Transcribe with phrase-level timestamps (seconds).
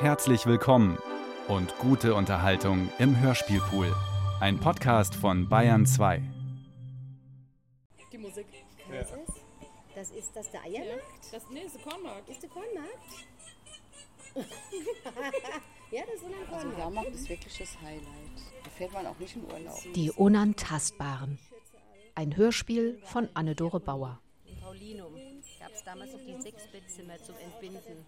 [0.00, 0.96] Herzlich willkommen
[1.46, 3.94] und gute Unterhaltung im Hörspielpool.
[4.40, 6.22] Ein Podcast von Bayern 2.
[8.10, 8.46] Die Musik.
[8.88, 9.34] Was ist das?
[9.94, 11.02] Das ist das der Eiermarkt?
[11.32, 12.28] Das, nee, ist der Kornmarkt.
[12.30, 12.88] Ist der Kornmarkt?
[15.90, 16.78] ja, das ist ein Also Kornmarkt.
[16.78, 18.04] Jahrmarkt ist wirklich das Highlight.
[18.64, 19.78] Da fährt man auch nicht in Urlaub.
[19.94, 21.38] Die Unantastbaren.
[22.14, 24.18] Ein Hörspiel von Anne-Dore Bauer.
[24.46, 25.14] Im Paulinum
[25.80, 28.06] es damals noch die Sechsbettzimmer Entbinden.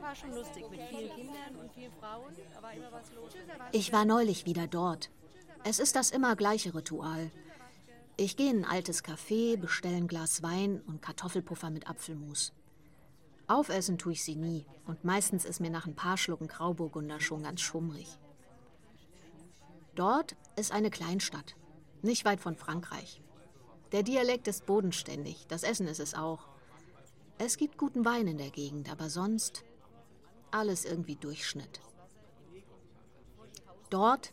[0.00, 2.34] War schon lustig mit vielen Kindern und vielen Frauen.
[2.54, 3.32] Da war immer was los.
[3.72, 5.10] Ich war neulich wieder dort.
[5.64, 7.30] Es ist das immer gleiche Ritual.
[8.18, 12.52] Ich gehe in ein altes Café, bestelle ein Glas Wein und Kartoffelpuffer mit Apfelmus.
[13.46, 17.44] Aufessen tue ich sie nie und meistens ist mir nach ein paar Schlucken Grauburgunder schon
[17.44, 18.18] ganz schummrig.
[19.94, 21.56] Dort ist eine Kleinstadt,
[22.02, 23.22] nicht weit von Frankreich.
[23.92, 26.55] Der Dialekt ist bodenständig, das Essen ist es auch.
[27.38, 29.62] Es gibt guten Wein in der Gegend, aber sonst
[30.50, 31.80] alles irgendwie Durchschnitt.
[33.90, 34.32] Dort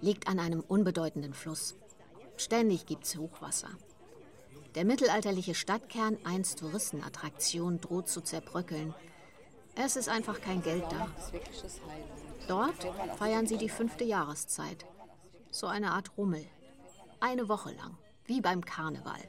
[0.00, 1.74] liegt an einem unbedeutenden Fluss.
[2.36, 3.70] Ständig gibt's Hochwasser.
[4.76, 8.94] Der mittelalterliche Stadtkern, einst Touristenattraktion, droht zu zerbröckeln.
[9.74, 11.08] Es ist einfach kein Geld da.
[12.46, 12.86] Dort
[13.18, 14.86] feiern sie die fünfte Jahreszeit.
[15.50, 16.46] So eine Art Rummel.
[17.18, 19.20] Eine Woche lang, wie beim Karneval.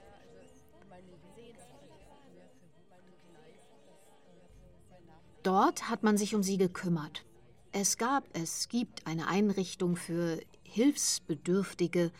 [5.45, 7.23] Dort hat man sich um sie gekümmert.
[7.71, 12.11] Es gab, es gibt eine Einrichtung für Hilfsbedürftige,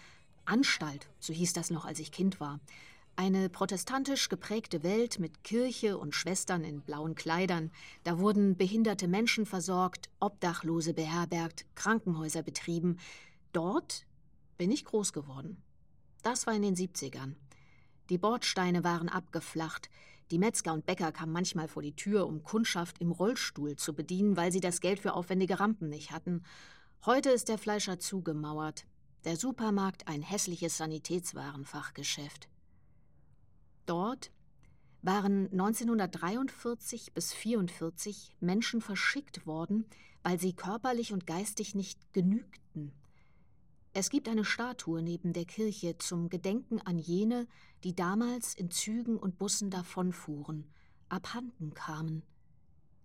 [0.46, 2.60] Anstalt, so hieß das noch, als ich Kind war.
[3.16, 7.72] Eine protestantisch geprägte Welt mit Kirche und Schwestern in blauen Kleidern.
[8.04, 13.00] Da wurden behinderte Menschen versorgt, Obdachlose beherbergt, Krankenhäuser betrieben.
[13.54, 14.06] Dort
[14.60, 15.58] bin ich groß geworden.
[16.22, 17.34] Das war in den 70ern.
[18.10, 19.90] Die Bordsteine waren abgeflacht.
[20.32, 24.36] Die Metzger und Bäcker kamen manchmal vor die Tür, um Kundschaft im Rollstuhl zu bedienen,
[24.38, 26.44] weil sie das Geld für aufwendige Rampen nicht hatten.
[27.06, 28.86] Heute ist der Fleischer zugemauert.
[29.24, 32.50] Der Supermarkt ein hässliches Sanitätswarenfachgeschäft.
[33.86, 34.32] Dort
[35.04, 39.86] waren 1943 bis 1944 Menschen verschickt worden,
[40.24, 42.92] weil sie körperlich und geistig nicht genügten.
[43.98, 47.48] Es gibt eine Statue neben der Kirche zum Gedenken an jene,
[47.86, 50.70] die damals in Zügen und Bussen davonfuhren,
[51.08, 52.22] abhanden kamen,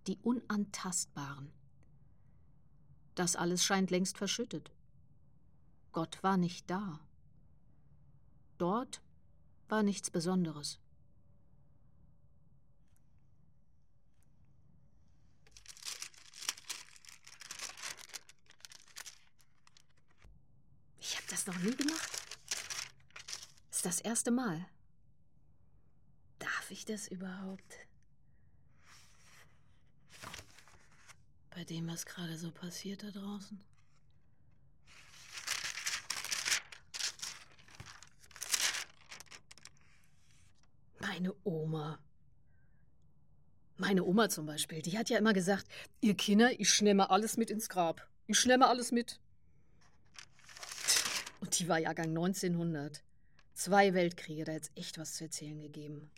[0.08, 1.52] die Unantastbaren.
[3.14, 4.72] Das alles scheint längst verschüttet.
[5.92, 6.98] Gott war nicht da.
[8.58, 9.00] Dort
[9.68, 10.80] war nichts Besonderes.
[21.40, 22.22] Das noch nie gemacht.
[23.70, 24.66] Ist das erste Mal.
[26.38, 27.86] Darf ich das überhaupt?
[31.50, 33.60] Bei dem, was gerade so passiert da draußen?
[40.98, 41.98] Meine Oma.
[43.76, 45.66] Meine Oma zum Beispiel, die hat ja immer gesagt,
[46.02, 48.06] ihr Kinder, ich schnemme alles mit ins Grab.
[48.26, 49.20] Ich schnemme alles mit.
[51.40, 53.02] Und die war Jahrgang 1900.
[53.54, 56.10] Zwei Weltkriege, da hätte es echt was zu erzählen gegeben.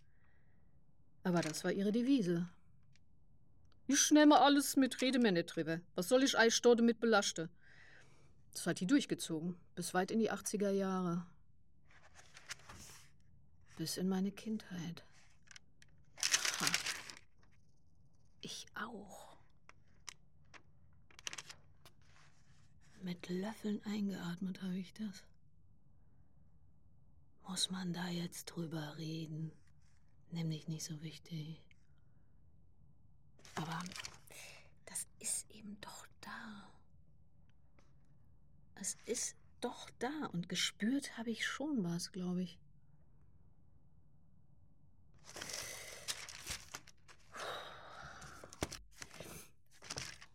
[1.25, 2.49] Aber das war ihre Devise.
[3.87, 5.81] Ich schnemme alles mit, rede mir nicht drüber.
[5.95, 7.49] Was soll ich Eistorte mit belaste?
[8.53, 11.27] Das hat die durchgezogen, bis weit in die 80er Jahre.
[13.77, 15.05] Bis in meine Kindheit.
[16.61, 16.67] Ha.
[18.41, 19.22] Ich auch.
[23.03, 25.25] Mit Löffeln eingeatmet habe ich das.
[27.49, 29.51] Muss man da jetzt drüber reden?
[30.31, 31.61] Nämlich nicht so wichtig.
[33.57, 33.83] Aber
[34.85, 36.73] das ist eben doch da.
[38.77, 42.61] Es ist doch da und gespürt habe ich schon was, glaube ich.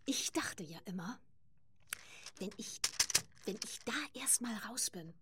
[0.06, 1.18] Ich dachte ja immer,
[2.40, 2.80] wenn ich,
[3.46, 5.14] wenn ich da erstmal raus bin,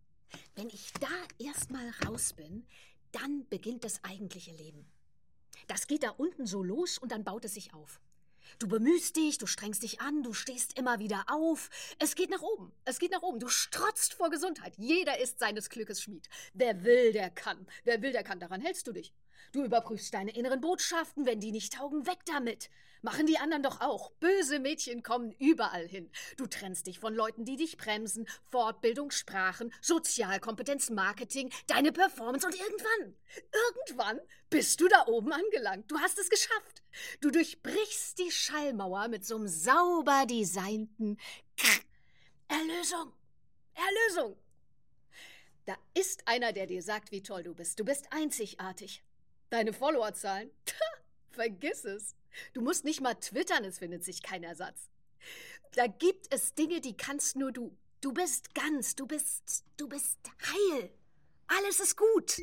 [0.56, 2.66] wenn ich da erstmal raus bin,
[3.12, 4.86] dann beginnt das eigentliche Leben.
[5.68, 8.00] Das geht da unten so los und dann baut es sich auf.
[8.60, 11.70] Du bemühst dich, du strengst dich an, du stehst immer wieder auf.
[12.00, 13.40] Es geht nach oben, es geht nach oben.
[13.40, 14.74] Du strotzt vor Gesundheit.
[14.78, 16.30] Jeder ist seines Glückes Schmied.
[16.54, 17.66] Wer will, der kann.
[17.84, 18.40] Wer will, der kann.
[18.40, 19.14] Daran hältst du dich.
[19.52, 22.70] Du überprüfst deine inneren Botschaften, wenn die nicht taugen, weg damit.
[23.06, 24.10] Machen die anderen doch auch.
[24.14, 26.10] Böse Mädchen kommen überall hin.
[26.38, 28.28] Du trennst dich von Leuten, die dich bremsen.
[28.50, 33.16] Fortbildung, Sprachen, Sozialkompetenz, Marketing, deine Performance und irgendwann,
[33.54, 35.92] irgendwann bist du da oben angelangt.
[35.92, 36.82] Du hast es geschafft.
[37.22, 41.20] Du durchbrichst die Schallmauer mit so einem sauber designten
[42.48, 43.14] Erlösung.
[43.76, 44.36] Erlösung.
[45.66, 47.80] Da ist einer, der dir sagt, wie toll du bist.
[47.80, 49.04] Du bist einzigartig.
[49.50, 50.50] Deine Followerzahlen?
[51.32, 52.16] Vergiss es.
[52.54, 54.90] Du musst nicht mal twittern, es findet sich kein Ersatz.
[55.74, 57.76] Da gibt es Dinge, die kannst nur du.
[58.02, 60.90] Du bist ganz, du bist, du bist heil.
[61.48, 62.38] Alles ist gut.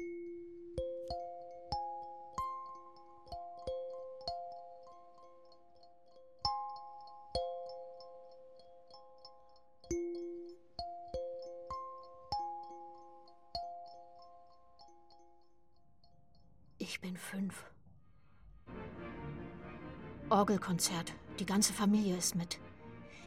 [20.43, 21.13] Orgelkonzert.
[21.39, 22.59] Die ganze Familie ist mit.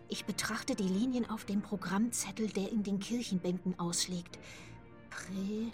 [0.09, 4.38] Ich betrachte die Linien auf dem Programmzettel, der in den Kirchenbänken ausliegt.
[5.09, 5.71] Prä.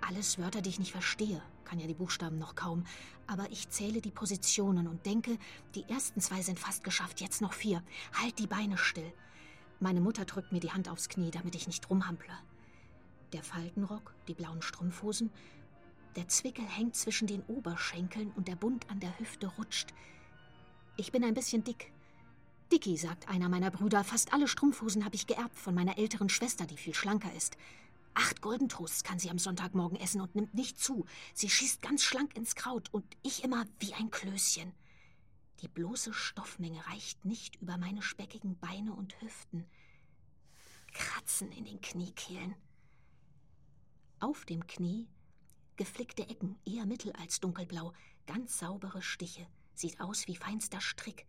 [0.00, 2.84] Alles Wörter, die ich nicht verstehe, kann ja die Buchstaben noch kaum.
[3.26, 5.36] Aber ich zähle die Positionen und denke,
[5.74, 7.82] die ersten zwei sind fast geschafft, jetzt noch vier.
[8.12, 9.12] Halt die Beine still.
[9.80, 12.32] Meine Mutter drückt mir die Hand aufs Knie, damit ich nicht rumhample.
[13.32, 15.32] Der Faltenrock, die blauen Strumpfhosen.
[16.16, 19.92] Der Zwickel hängt zwischen den Oberschenkeln und der Bund an der Hüfte rutscht.
[20.96, 21.92] Ich bin ein bisschen dick.
[22.70, 26.66] Dicky, sagt einer meiner Brüder, fast alle Strumpfhosen habe ich geerbt von meiner älteren Schwester,
[26.66, 27.56] die viel schlanker ist.
[28.14, 31.04] Acht Golden Toasts kann sie am Sonntagmorgen essen und nimmt nicht zu.
[31.34, 34.72] Sie schießt ganz schlank ins Kraut und ich immer wie ein Klößchen.
[35.62, 39.66] Die bloße Stoffmenge reicht nicht über meine speckigen Beine und Hüften.
[40.92, 42.54] Kratzen in den Kniekehlen.
[44.20, 45.08] Auf dem Knie
[45.76, 47.92] geflickte Ecken, eher mittel als dunkelblau,
[48.26, 51.26] ganz saubere Stiche, sieht aus wie feinster Strick.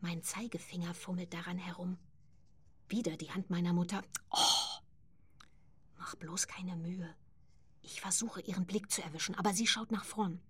[0.00, 1.98] Mein Zeigefinger fummelt daran herum.
[2.88, 4.02] Wieder die Hand meiner Mutter.
[4.30, 4.80] Oh!
[5.98, 7.14] Mach bloß keine Mühe.
[7.82, 10.40] Ich versuche, ihren Blick zu erwischen, aber sie schaut nach vorn.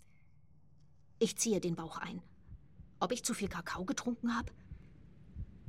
[1.19, 2.23] Ich ziehe den Bauch ein.
[3.01, 4.53] Ob ich zu viel Kakao getrunken habe?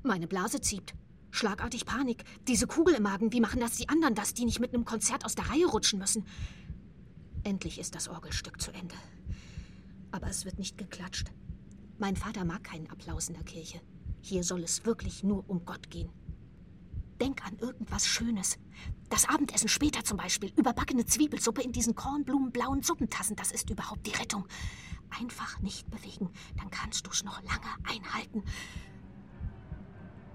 [0.03, 0.93] Meine Blase zieht.
[1.31, 2.23] Schlagartig Panik.
[2.47, 5.25] Diese Kugel im Magen, wie machen das die anderen, dass die nicht mit einem Konzert
[5.25, 6.25] aus der Reihe rutschen müssen?
[7.43, 8.95] Endlich ist das Orgelstück zu Ende.
[10.11, 11.31] Aber es wird nicht geklatscht.
[11.97, 13.81] Mein Vater mag keinen Applaus in der Kirche.
[14.21, 16.09] Hier soll es wirklich nur um Gott gehen.
[17.19, 18.57] Denk an irgendwas Schönes.
[19.09, 20.51] Das Abendessen später zum Beispiel.
[20.55, 23.35] Überbackene Zwiebelsuppe in diesen kornblumenblauen Suppentassen.
[23.35, 24.47] Das ist überhaupt die Rettung.
[25.19, 28.43] Einfach nicht bewegen, dann kannst du's noch lange einhalten.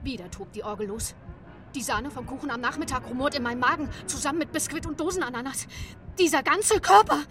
[0.05, 1.17] Wieder tobt die Orgel los.
[1.75, 5.67] Die Sahne vom Kuchen am Nachmittag rumort in meinem Magen, zusammen mit Biskuit und Dosenananas.
[6.19, 7.25] Dieser ganze Körper,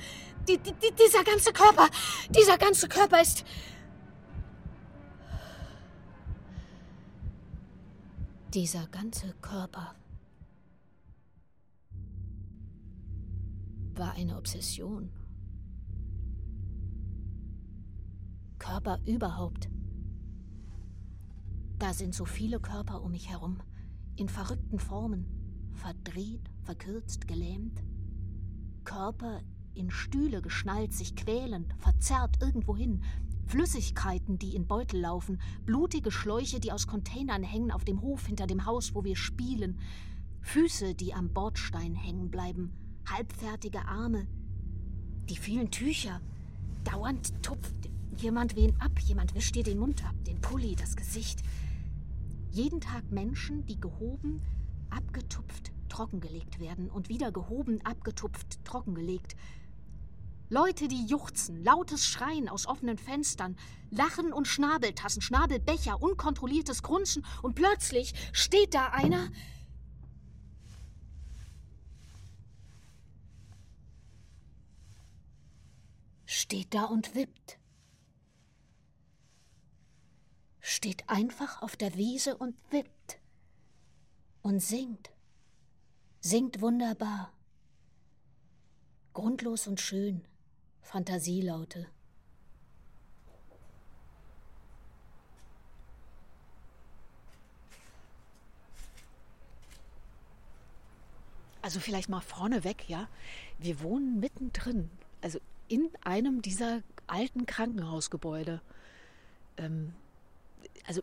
[0.47, 1.89] die, die, dieser ganze Körper,
[2.29, 3.43] dieser ganze Körper ist...
[8.53, 9.93] Dieser ganze Körper
[13.93, 15.11] war eine Obsession.
[18.57, 19.69] Körper überhaupt.
[21.77, 23.59] Da sind so viele Körper um mich herum,
[24.15, 27.83] in verrückten Formen, verdreht, verkürzt, gelähmt.
[28.87, 29.41] Körper
[29.73, 33.03] in Stühle geschnallt, sich quälend, verzerrt irgendwohin,
[33.45, 38.47] Flüssigkeiten, die in Beutel laufen, blutige Schläuche, die aus Containern hängen auf dem Hof hinter
[38.47, 39.77] dem Haus, wo wir spielen,
[40.39, 42.71] Füße, die am Bordstein hängen bleiben,
[43.05, 44.25] halbfertige Arme,
[45.29, 46.21] die vielen Tücher.
[46.85, 47.75] Dauernd tupft
[48.15, 51.41] jemand wen ab, jemand wischt dir den Mund ab, den Pulli, das Gesicht.
[52.51, 54.41] Jeden Tag Menschen, die gehoben,
[54.89, 59.35] abgetupft, trockengelegt werden und wieder gehoben, abgetupft, trockengelegt.
[60.49, 63.57] Leute, die juchzen, lautes Schreien aus offenen Fenstern,
[63.89, 69.29] Lachen und Schnabeltassen, Schnabelbecher, unkontrolliertes Grunzen und plötzlich steht da einer.
[76.25, 77.59] Steht da und wippt.
[80.61, 83.19] Steht einfach auf der Wiese und wippt.
[84.43, 85.09] Und singt
[86.19, 87.31] singt wunderbar.
[89.13, 90.23] Grundlos und schön,
[90.81, 91.87] Fantasielaute.
[101.61, 103.09] Also vielleicht mal vorneweg, ja.
[103.59, 104.89] Wir wohnen mittendrin,
[105.21, 108.61] also in einem dieser alten Krankenhausgebäude.
[109.57, 109.93] Ähm,
[110.85, 111.01] also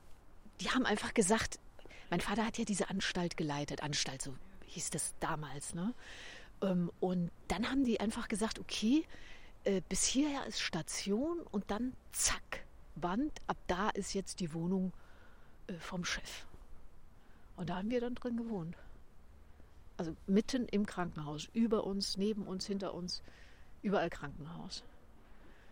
[0.61, 1.59] die haben einfach gesagt,
[2.09, 4.35] mein Vater hat ja diese Anstalt geleitet, Anstalt so
[4.75, 5.95] hieß das damals, ne?
[6.63, 9.05] Ähm, und dann haben die einfach gesagt, okay,
[9.65, 12.65] äh, bis hierher ist Station und dann zack,
[12.97, 14.93] Wand, ab da ist jetzt die Wohnung
[15.67, 16.47] äh, vom Chef.
[17.57, 18.77] Und da haben wir dann drin gewohnt.
[19.97, 23.23] Also mitten im Krankenhaus, über uns, neben uns, hinter uns,
[23.83, 24.83] überall Krankenhaus.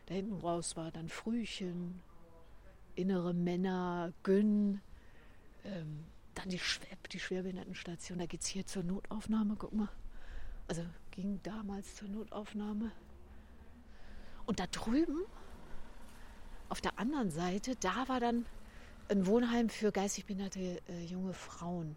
[0.07, 2.01] Da hinten raus war dann Frühchen,
[2.95, 4.81] innere Männer, Gyn,
[5.65, 8.19] ähm, dann die Schweb, die Schwerbehindertenstation.
[8.19, 9.89] Da geht es hier zur Notaufnahme, guck mal.
[10.69, 12.93] Also ging damals zur Notaufnahme.
[14.47, 15.23] Und da drüben,
[16.69, 18.47] auf der anderen Seite, da war dann
[19.09, 21.97] ein Wohnheim für geistig behinderte äh, junge Frauen.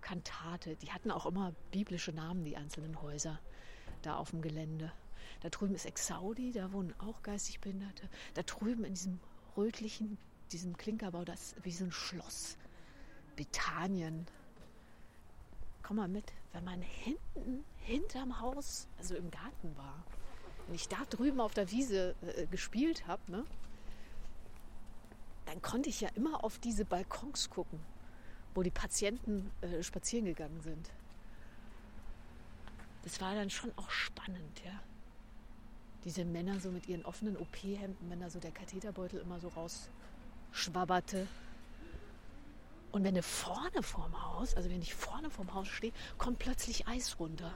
[0.00, 0.76] Kantate.
[0.76, 3.38] Die hatten auch immer biblische Namen, die einzelnen Häuser
[4.02, 4.92] da auf dem Gelände.
[5.40, 8.08] Da drüben ist Exaudi, da wohnen auch geistig Behinderte.
[8.34, 9.20] Da drüben in diesem
[9.56, 10.18] rötlichen,
[10.52, 12.56] diesem Klinkerbau, das ist wie so ein Schloss.
[13.40, 14.26] Bethanien.
[15.82, 20.04] Komm mal mit, wenn man hinten, hinterm Haus, also im Garten war,
[20.66, 23.46] wenn ich da drüben auf der Wiese äh, gespielt habe, ne,
[25.46, 27.80] dann konnte ich ja immer auf diese Balkons gucken,
[28.54, 30.90] wo die Patienten äh, spazieren gegangen sind.
[33.04, 34.82] Das war dann schon auch spannend, ja.
[36.04, 41.26] Diese Männer so mit ihren offenen OP-Hemden, wenn da so der Katheterbeutel immer so rausschwabberte.
[42.92, 46.88] Und wenn du vorne vorm Haus, also wenn ich vorne vorm Haus stehe, kommt plötzlich
[46.88, 47.54] Eis runter.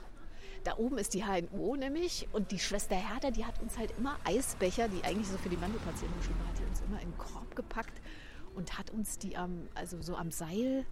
[0.63, 4.17] Da oben ist die HNO nämlich und die Schwester Hertha, die hat uns halt immer
[4.25, 7.55] Eisbecher, die eigentlich so für die Mandelpatienten geschrieben hat, die uns immer in den Korb
[7.55, 8.01] gepackt
[8.55, 10.87] und hat uns die am, also so am Seil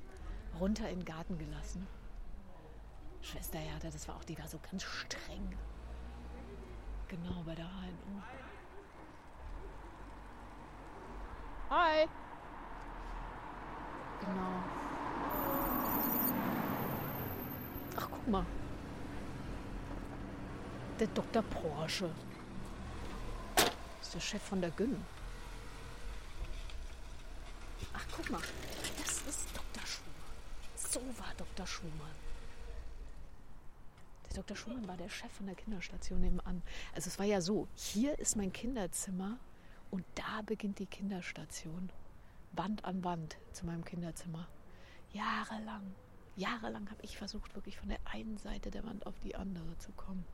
[0.61, 1.87] runter in den Garten gelassen.
[3.23, 5.57] Schwester Hertha, das war auch, die war so ganz streng.
[7.09, 8.23] Genau, bei der HNO.
[11.71, 12.09] Hi!
[14.25, 14.63] Genau.
[17.97, 18.47] Ach, guck mal
[21.03, 21.43] der Dr.
[21.43, 22.09] Porsche.
[23.57, 23.67] Das
[24.03, 25.05] ist der Chef von der Gyn.
[27.93, 28.41] Ach, guck mal.
[28.99, 29.85] Das ist Dr.
[29.85, 30.15] Schumann.
[30.77, 31.67] So war Dr.
[31.67, 32.15] Schumann.
[34.27, 34.57] Der Dr.
[34.57, 36.63] Schumann war der Chef von der Kinderstation nebenan.
[36.95, 39.39] Also es war ja so, hier ist mein Kinderzimmer
[39.91, 41.91] und da beginnt die Kinderstation.
[42.53, 44.47] Wand an Wand zu meinem Kinderzimmer.
[45.13, 45.95] Jahrelang,
[46.37, 49.93] jahrelang habe ich versucht, wirklich von der einen Seite der Wand auf die andere zu
[49.93, 50.25] kommen.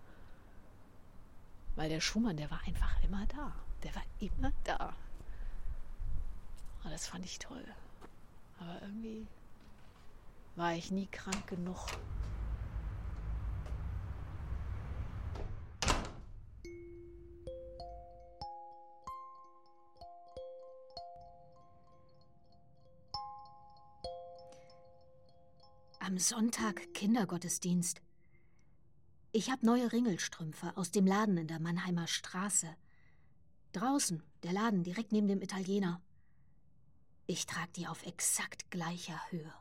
[1.76, 3.54] Weil der Schumann, der war einfach immer da.
[3.82, 4.94] Der war immer da.
[6.84, 7.64] Und das fand ich toll.
[8.58, 9.26] Aber irgendwie
[10.56, 11.86] war ich nie krank genug.
[26.08, 28.00] Am Sonntag Kindergottesdienst.
[29.30, 32.74] Ich habe neue Ringelstrümpfe aus dem Laden in der Mannheimer Straße.
[33.72, 36.00] Draußen, der Laden direkt neben dem Italiener.
[37.26, 39.52] Ich trage die auf exakt gleicher Höhe.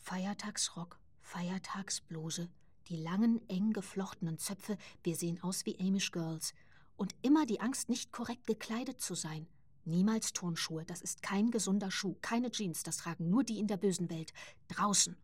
[0.00, 2.50] Feiertagsrock, Feiertagsbluse,
[2.88, 6.52] die langen, eng geflochtenen Zöpfe, wir sehen aus wie Amish Girls.
[6.96, 9.46] Und immer die Angst, nicht korrekt gekleidet zu sein.
[9.84, 13.76] Niemals Turnschuhe, das ist kein gesunder Schuh, keine Jeans, das tragen nur die in der
[13.76, 14.32] bösen Welt.
[14.68, 15.16] Draußen.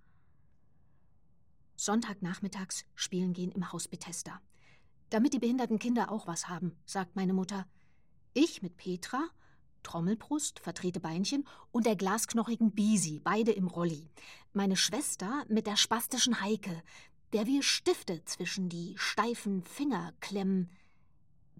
[1.77, 4.41] Sonntagnachmittags spielen gehen im Haus Bethesda.
[5.11, 7.67] Damit die behinderten Kinder auch was haben, sagt meine Mutter.
[8.35, 9.29] Ich mit Petra,
[9.85, 14.11] Trommelbrust, verdrehte Beinchen und der glasknochigen Bisi, beide im Rolli.
[14.53, 16.83] Meine Schwester mit der spastischen Heike,
[17.33, 20.71] der wir Stifte zwischen die steifen Finger klemmen.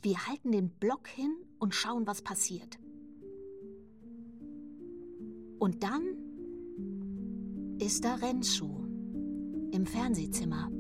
[0.03, 2.79] Wir halten den Block hin und schauen, was passiert.
[5.59, 6.03] Und dann
[7.79, 8.85] ist da Renzo
[9.73, 10.71] im Fernsehzimmer.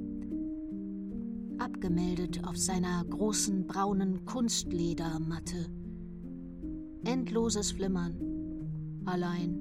[1.59, 5.67] Abgemeldet auf seiner großen braunen Kunstledermatte.
[7.05, 8.15] Endloses Flimmern.
[9.05, 9.59] Allein.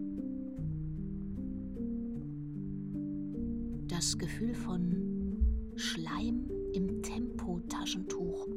[3.88, 5.38] Das Gefühl von
[5.76, 8.48] Schleim im Tempotaschentuch,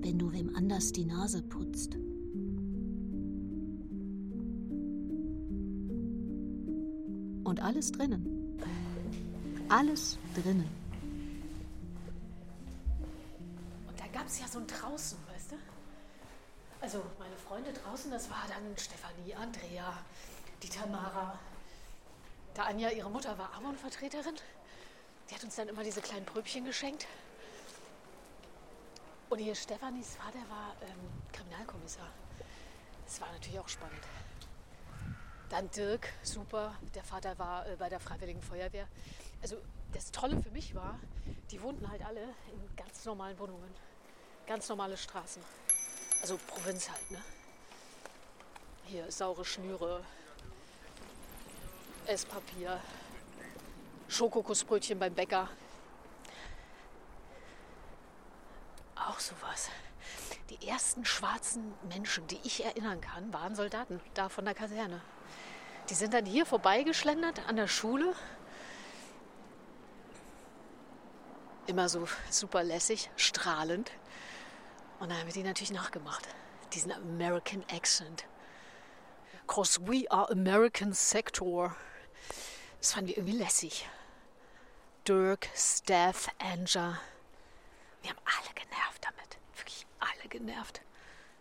[0.00, 1.98] wenn du wem anders die Nase putzt.
[7.48, 8.62] Und alles drinnen.
[9.70, 10.68] Alles drinnen.
[13.86, 15.56] Und da gab es ja so ein draußen, weißt du?
[16.82, 19.96] Also meine Freunde draußen, das war dann Stefanie, Andrea,
[20.62, 21.38] die Tamara.
[22.52, 24.34] Da Anja, ihre Mutter war Amon-Vertreterin.
[25.30, 27.06] Die hat uns dann immer diese kleinen Pröbchen geschenkt.
[29.30, 30.98] Und hier Stefanis Vater war ähm,
[31.32, 32.10] Kriminalkommissar.
[33.06, 34.02] Das war natürlich auch spannend.
[35.48, 36.74] Dann Dirk, super.
[36.94, 38.86] Der Vater war äh, bei der Freiwilligen Feuerwehr.
[39.40, 39.56] Also
[39.92, 40.98] das Tolle für mich war,
[41.50, 43.74] die wohnten halt alle in ganz normalen Wohnungen.
[44.46, 45.42] Ganz normale Straßen.
[46.20, 47.22] Also Provinz halt, ne?
[48.84, 50.02] Hier saure Schnüre,
[52.06, 52.80] Esspapier,
[54.08, 55.48] Schokokussbrötchen beim Bäcker.
[58.96, 59.70] Auch sowas.
[60.50, 65.00] Die ersten schwarzen Menschen, die ich erinnern kann, waren Soldaten da von der Kaserne.
[65.88, 68.14] Die sind dann hier vorbeigeschlendert an der Schule.
[71.66, 73.90] Immer so super lässig, strahlend.
[75.00, 76.26] Und dann haben wir die natürlich nachgemacht.
[76.72, 78.26] Diesen American Accent.
[79.46, 81.74] Cause we are American Sector.
[82.80, 83.88] Das fanden wir irgendwie lässig.
[85.06, 87.00] Dirk, Steph, Anja.
[88.02, 89.38] Wir haben alle genervt damit.
[89.56, 90.82] Wirklich alle genervt.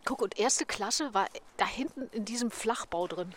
[0.05, 1.27] Guck, und erste Klasse war
[1.57, 3.35] da hinten in diesem Flachbau drin.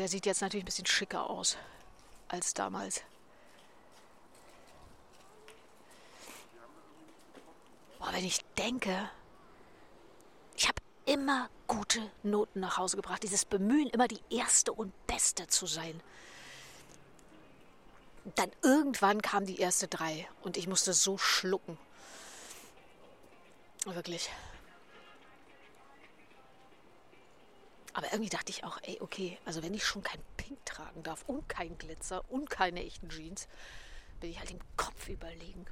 [0.00, 1.58] Der sieht jetzt natürlich ein bisschen schicker aus
[2.28, 3.02] als damals.
[7.98, 9.10] Boah, wenn ich denke,
[10.56, 13.22] ich habe immer gute Noten nach Hause gebracht.
[13.22, 16.00] Dieses Bemühen, immer die Erste und Beste zu sein.
[18.36, 21.76] Dann irgendwann kam die erste drei und ich musste so schlucken.
[23.84, 24.30] Wirklich.
[27.92, 31.24] Aber irgendwie dachte ich auch, ey, okay, also wenn ich schon kein Pink tragen darf
[31.26, 33.48] und kein Glitzer und keine echten Jeans,
[34.20, 35.66] bin ich halt im Kopf überlegen.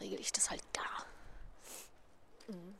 [0.00, 0.82] Regel ich das halt da.
[2.52, 2.74] Mhm.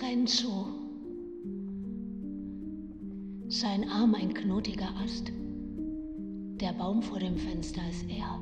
[0.00, 0.66] Renzo.
[3.48, 5.32] Sein Arm ein knotiger Ast.
[6.60, 8.38] Der Baum vor dem Fenster ist er.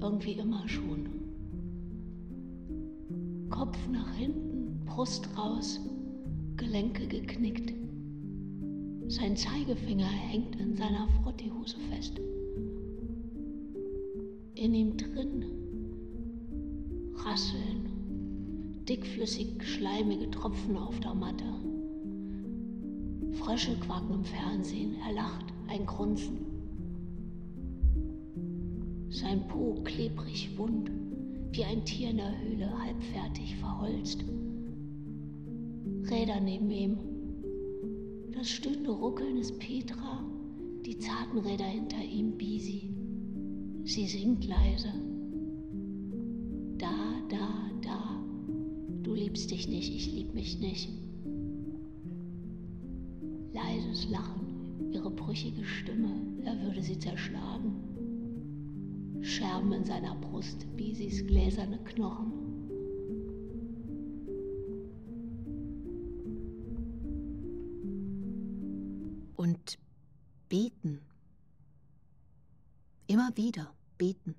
[0.00, 1.19] Irgendwie immer schon.
[3.50, 5.80] Kopf nach hinten, Brust raus,
[6.56, 7.72] Gelenke geknickt.
[9.08, 12.20] Sein Zeigefinger hängt in seiner Frottihose fest.
[14.54, 15.44] In ihm drin
[17.16, 17.90] rasseln,
[18.88, 21.44] dickflüssig schleimige Tropfen auf der Matte.
[23.32, 26.38] Frösche quaken im Fernsehen, er lacht, ein Grunzen.
[29.08, 30.90] Sein Po klebrig wund,
[31.52, 34.24] wie ein Tier in der Höhle, halbfertig verholzt.
[36.08, 36.98] Räder neben ihm.
[38.32, 40.24] Das stünde Ruckeln ist Petra,
[40.86, 42.90] die zarten Räder hinter ihm Bisi.
[43.84, 44.92] Sie singt leise.
[46.78, 46.94] Da,
[47.28, 48.24] da, da.
[49.02, 50.88] Du liebst dich nicht, ich lieb mich nicht.
[53.52, 56.12] Leises Lachen, ihre brüchige Stimme,
[56.44, 57.69] er würde sie zerschlagen.
[59.30, 62.32] Scherben in seiner Brust, Bisis gläserne Knochen.
[69.36, 69.78] Und
[70.48, 71.00] beten.
[73.06, 74.34] Immer wieder beten.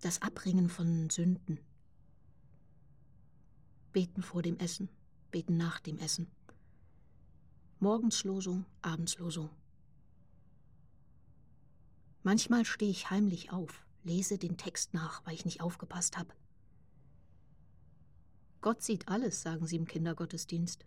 [0.00, 1.60] Das Abbringen von Sünden.
[3.92, 4.88] Beten vor dem Essen,
[5.30, 6.26] beten nach dem Essen.
[7.80, 9.50] Morgenslosung, Abendslosung.
[12.22, 16.34] Manchmal stehe ich heimlich auf, lese den Text nach, weil ich nicht aufgepasst habe.
[18.60, 20.84] Gott sieht alles, sagen sie im Kindergottesdienst.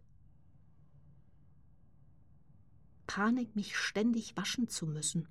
[3.07, 5.27] Panik, mich ständig waschen zu müssen.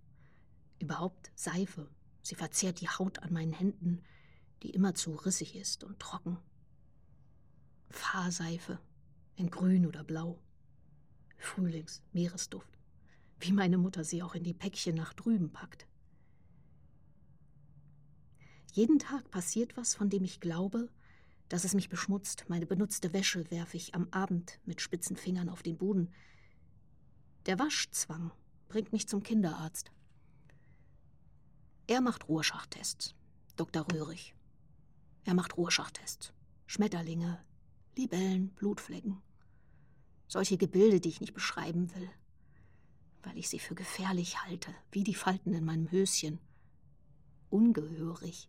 [0.80, 1.88] Überhaupt Seife.
[2.22, 4.02] Sie verzehrt die Haut an meinen Händen,
[4.62, 6.38] die immer zu rissig ist und trocken.
[7.90, 8.80] Fahrseife
[9.36, 10.40] in grün oder blau.
[11.38, 12.78] Frühlings, Meeresduft,
[13.40, 15.86] wie meine Mutter sie auch in die Päckchen nach drüben packt.
[18.72, 20.88] Jeden Tag passiert was, von dem ich glaube,
[21.50, 22.46] dass es mich beschmutzt.
[22.48, 26.10] Meine benutzte Wäsche werfe ich am Abend mit spitzen Fingern auf den Boden.
[27.44, 28.32] Der Waschzwang
[28.68, 29.92] bringt mich zum Kinderarzt.
[31.86, 33.14] Er macht Rorschachtests,
[33.56, 33.86] Dr.
[33.92, 34.34] Röhrig.
[35.24, 36.32] Er macht Rorschachtests.
[36.64, 37.44] Schmetterlinge,
[37.94, 39.20] Libellen, Blutflecken.
[40.28, 42.08] Solche Gebilde, die ich nicht beschreiben will,
[43.22, 46.40] weil ich sie für gefährlich halte, wie die Falten in meinem Höschen.
[47.50, 48.48] Ungehörig.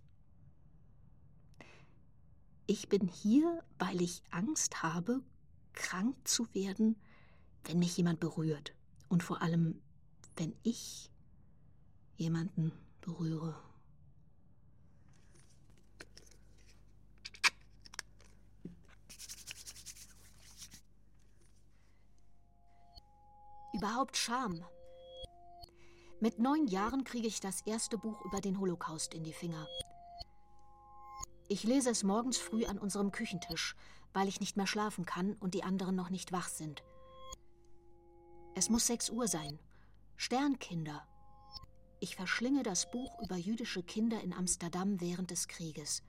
[2.74, 5.22] Ich bin hier, weil ich Angst habe,
[5.74, 6.96] krank zu werden,
[7.66, 8.74] wenn mich jemand berührt.
[9.10, 9.80] Und vor allem,
[10.38, 11.12] wenn ich
[12.18, 13.56] jemanden berühre.
[23.74, 24.66] Überhaupt Scham.
[26.20, 29.68] Mit neun Jahren kriege ich das erste Buch über den Holocaust in die Finger.
[31.54, 33.76] Ich lese es morgens früh an unserem Küchentisch,
[34.12, 36.82] weil ich nicht mehr schlafen kann und die anderen noch nicht wach sind.
[38.56, 39.60] Es muss sechs Uhr sein.
[40.18, 41.08] Sternkinder.
[42.00, 46.02] Ich verschlinge das Buch über jüdische Kinder in Amsterdam während des Krieges.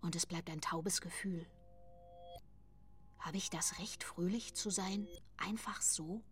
[0.00, 1.46] Und es bleibt ein taubes Gefühl.
[3.18, 5.06] Habe ich das Recht, fröhlich zu sein?
[5.36, 6.22] Einfach so?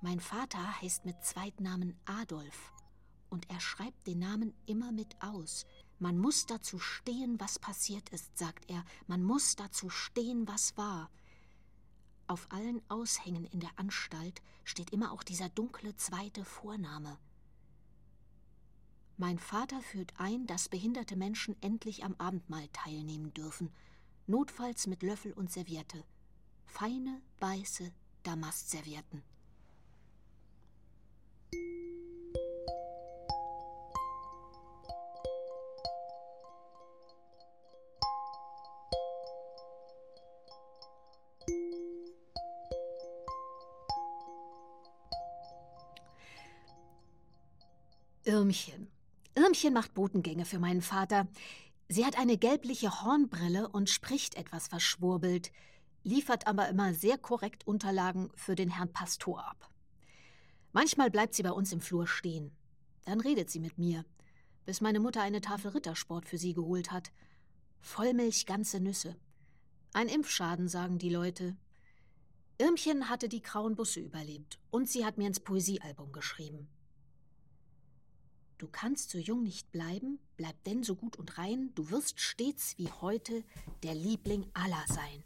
[0.00, 2.72] Mein Vater heißt mit Zweitnamen Adolf
[3.34, 5.66] und er schreibt den Namen immer mit aus.
[5.98, 8.84] Man muss dazu stehen, was passiert ist, sagt er.
[9.08, 11.10] Man muss dazu stehen, was war.
[12.28, 17.18] Auf allen Aushängen in der Anstalt steht immer auch dieser dunkle zweite Vorname.
[19.16, 23.72] Mein Vater führt ein, dass behinderte Menschen endlich am Abendmahl teilnehmen dürfen,
[24.28, 26.04] notfalls mit Löffel und Serviette.
[26.66, 27.92] Feine, weiße
[28.22, 29.24] Damastservietten.
[48.26, 48.88] Irmchen.
[49.34, 51.28] Irmchen macht Botengänge für meinen Vater.
[51.88, 55.52] Sie hat eine gelbliche Hornbrille und spricht etwas verschwurbelt,
[56.04, 59.70] liefert aber immer sehr korrekt Unterlagen für den Herrn Pastor ab.
[60.72, 62.50] Manchmal bleibt sie bei uns im Flur stehen.
[63.04, 64.06] Dann redet sie mit mir,
[64.64, 67.12] bis meine Mutter eine Tafel Rittersport für sie geholt hat.
[67.80, 69.16] Vollmilch ganze Nüsse.
[69.92, 71.56] Ein Impfschaden, sagen die Leute.
[72.56, 76.68] Irmchen hatte die grauen Busse überlebt und sie hat mir ins Poesiealbum geschrieben.
[78.58, 82.78] Du kannst so jung nicht bleiben, bleib denn so gut und rein, du wirst stets
[82.78, 83.42] wie heute
[83.82, 85.24] der Liebling aller sein.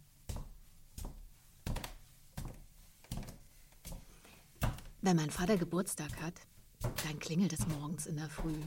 [5.03, 6.35] Wenn mein Vater Geburtstag hat,
[7.05, 8.61] dann klingelt es morgens in der Früh.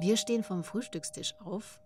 [0.00, 1.80] Wir stehen vom Frühstückstisch auf,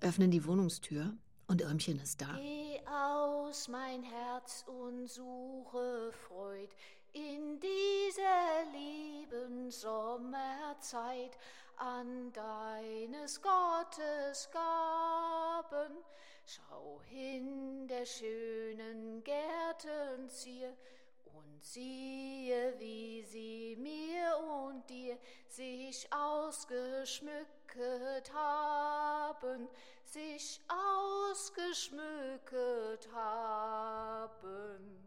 [0.00, 1.14] öffnen die Wohnungstür
[1.46, 2.36] und Irmchen ist da.
[2.36, 6.68] Geh aus, mein Herz, und suche Freud
[7.16, 11.38] in dieser lieben Sommerzeit
[11.76, 16.04] an deines Gottes Gaben.
[16.44, 20.76] Schau hin der schönen Gärten zier
[21.24, 25.16] und siehe, wie sie mir und dir
[25.48, 29.70] sich ausgeschmücket haben,
[30.04, 35.05] sich ausgeschmücket haben.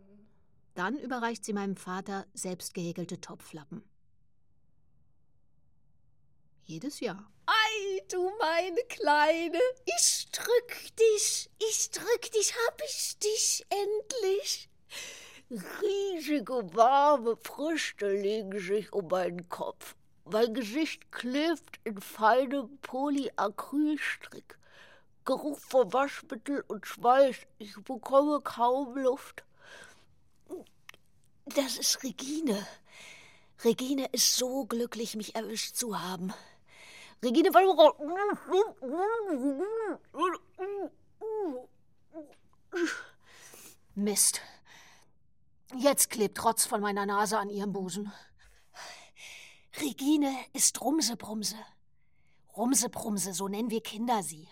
[0.80, 3.84] Dann überreicht sie meinem Vater selbst gehäkelte Topflappen.
[6.64, 7.30] Jedes Jahr.
[7.48, 14.70] Ei, du meine Kleine, ich drück dich, ich drück dich, hab ich dich endlich.
[15.52, 19.98] Riesige, warme Früchte legen sich um meinen Kopf.
[20.24, 24.58] Mein Gesicht klebt in feinem Polyacrylstrick.
[25.26, 27.36] Geruch von Waschmittel und Schweiß.
[27.58, 29.44] Ich bekomme kaum Luft.
[31.56, 32.68] Das ist Regine.
[33.64, 36.34] Regine ist so glücklich, mich erwischt zu haben.
[37.24, 37.94] Regine, warum.
[43.96, 44.42] Mist.
[45.76, 48.12] Jetzt klebt Rotz von meiner Nase an ihrem Busen.
[49.82, 51.58] Regine ist Rumsebrumse.
[52.56, 54.48] Rumsebrumse, so nennen wir Kinder sie.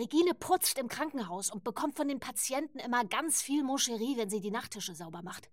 [0.00, 4.40] Regine putzt im Krankenhaus und bekommt von den Patienten immer ganz viel Moscherie, wenn sie
[4.40, 5.50] die Nachttische sauber macht.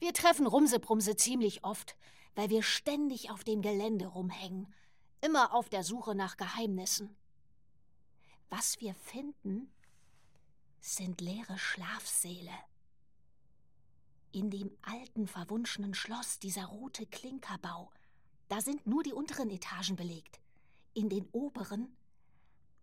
[0.00, 1.94] Wir treffen Rumsebrumse ziemlich oft,
[2.34, 4.72] weil wir ständig auf dem Gelände rumhängen,
[5.20, 7.14] immer auf der Suche nach Geheimnissen.
[8.48, 9.70] Was wir finden,
[10.80, 12.54] sind leere Schlafsäle.
[14.32, 17.92] In dem alten, verwunschenen Schloss dieser rote Klinkerbau,
[18.48, 20.40] da sind nur die unteren Etagen belegt.
[20.94, 21.94] In den oberen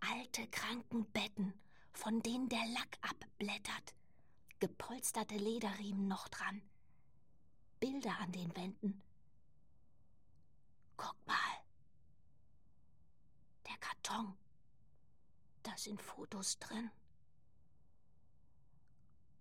[0.02, 1.54] alte Krankenbetten,
[1.94, 3.94] von denen der Lack abblättert,
[4.60, 6.62] gepolsterte Lederriemen noch dran,
[7.80, 9.02] Bilder an den Wänden.
[10.98, 11.36] Guck mal.
[13.68, 14.36] Der Karton.
[15.64, 16.92] Da sind Fotos drin.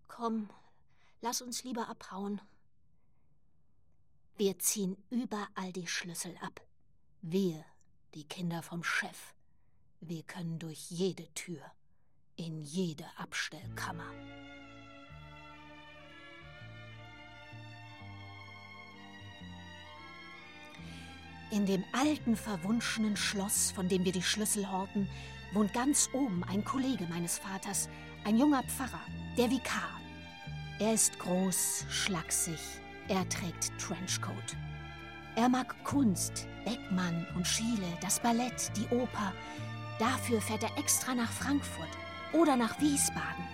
[0.06, 0.50] Komm,
[1.20, 2.40] lass uns lieber abhauen.
[4.36, 6.60] Wir ziehen überall die Schlüssel ab.
[7.22, 7.64] Wir,
[8.14, 9.34] die Kinder vom Chef.
[10.00, 11.60] Wir können durch jede Tür,
[12.36, 14.06] in jede Abstellkammer.
[21.50, 25.08] In dem alten, verwunschenen Schloss, von dem wir die Schlüssel horten,
[25.52, 27.88] wohnt ganz oben ein Kollege meines Vaters,
[28.24, 29.02] ein junger Pfarrer,
[29.36, 30.00] der Vikar.
[30.78, 32.60] Er ist groß, schlaksig,
[33.08, 34.56] er trägt Trenchcoat.
[35.34, 39.32] Er mag Kunst, Beckmann und Schiele, das Ballett, die Oper.
[39.98, 41.88] Dafür fährt er extra nach Frankfurt
[42.32, 43.44] oder nach Wiesbaden.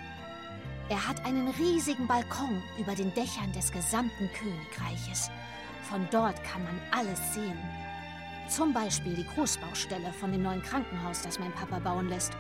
[0.91, 5.31] Er hat einen riesigen Balkon über den Dächern des gesamten Königreiches.
[5.89, 7.59] Von dort kann man alles sehen.
[8.49, 12.37] Zum Beispiel die Großbaustelle von dem neuen Krankenhaus, das mein Papa bauen lässt.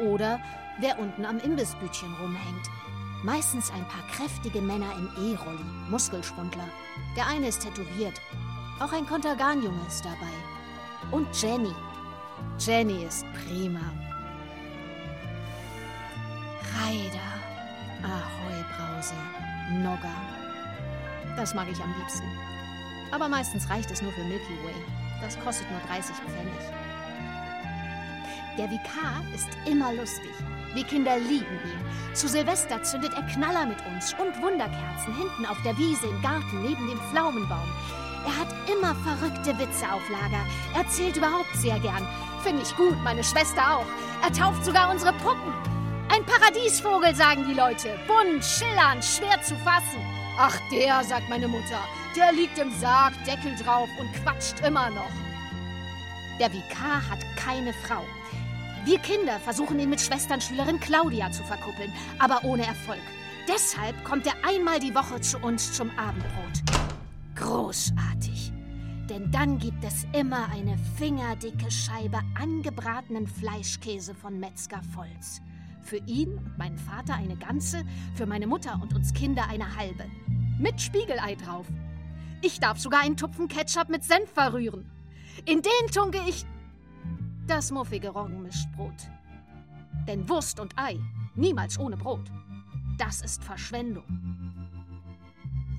[0.00, 0.40] Oder
[0.80, 2.66] wer unten am Imbissbütchen rumhängt.
[3.22, 6.68] Meistens ein paar kräftige Männer im E-Rolli, Muskelschwundler.
[7.16, 8.20] Der eine ist tätowiert.
[8.80, 11.12] Auch ein Kontergan-Junge ist dabei.
[11.12, 11.74] Und Jenny.
[12.58, 13.92] Jenny ist prima.
[16.74, 17.30] Reider,
[18.02, 19.14] Ahoi Brause,
[19.82, 20.14] Nogga.
[21.36, 22.26] Das mag ich am liebsten.
[23.12, 24.74] Aber meistens reicht es nur für Milky Way.
[25.20, 26.86] Das kostet nur 30 Pfennig.
[28.58, 30.32] Der Vikar ist immer lustig.
[30.74, 32.14] Wir Kinder lieben ihn.
[32.14, 36.62] Zu Silvester zündet er Knaller mit uns und Wunderkerzen hinten auf der Wiese im Garten
[36.62, 37.68] neben dem Pflaumenbaum.
[38.26, 40.44] Er hat immer verrückte Witze auf Lager.
[40.74, 42.06] Er erzählt überhaupt sehr gern.
[42.42, 43.86] Finde ich gut, meine Schwester auch.
[44.20, 45.52] Er tauft sogar unsere Puppen.
[46.12, 47.96] Ein Paradiesvogel, sagen die Leute.
[48.08, 50.00] Bunt, schillernd, schwer zu fassen.
[50.38, 51.78] Ach, der, sagt meine Mutter.
[52.16, 55.10] Der liegt im Sarg, Deckel drauf und quatscht immer noch.
[56.40, 58.02] Der Vikar hat keine Frau.
[58.84, 63.00] Wir Kinder versuchen ihn mit Schwesternschülerin Claudia zu verkuppeln, aber ohne Erfolg.
[63.48, 66.95] Deshalb kommt er einmal die Woche zu uns zum Abendbrot.
[67.36, 68.52] Großartig.
[69.08, 75.40] Denn dann gibt es immer eine fingerdicke Scheibe angebratenen Fleischkäse von Metzger Volz.
[75.82, 80.06] Für ihn und meinen Vater eine ganze, für meine Mutter und uns Kinder eine halbe.
[80.58, 81.66] Mit Spiegelei drauf.
[82.42, 84.90] Ich darf sogar einen Tupfen Ketchup mit Senf verrühren.
[85.44, 86.44] In den tunke ich
[87.46, 89.10] das muffige Roggenmischbrot.
[90.08, 90.98] Denn Wurst und Ei,
[91.34, 92.30] niemals ohne Brot.
[92.98, 94.04] Das ist Verschwendung.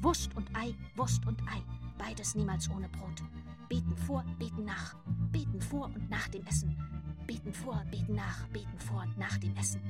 [0.08, 1.62] Wurst und Ei, Wurst und Ei,
[1.98, 3.22] beides niemals ohne Brot.
[3.67, 4.96] Beten vor, beten nach,
[5.34, 6.78] beten vor und nach dem Essen.
[7.28, 9.82] Beten vor, beten nach, beten vor und nach dem Essen.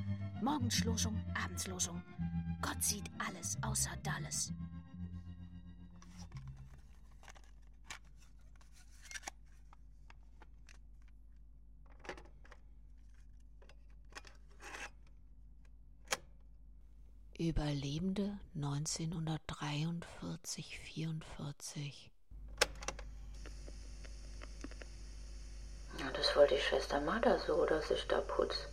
[0.41, 2.01] Morgenslosung, Abendslosung.
[2.63, 4.51] Gott sieht alles außer Dalles.
[17.38, 18.39] Überlebende
[19.61, 22.09] 1943-44.
[25.99, 28.67] Ja, das wollte die Schwester Martha so, dass ich da putz.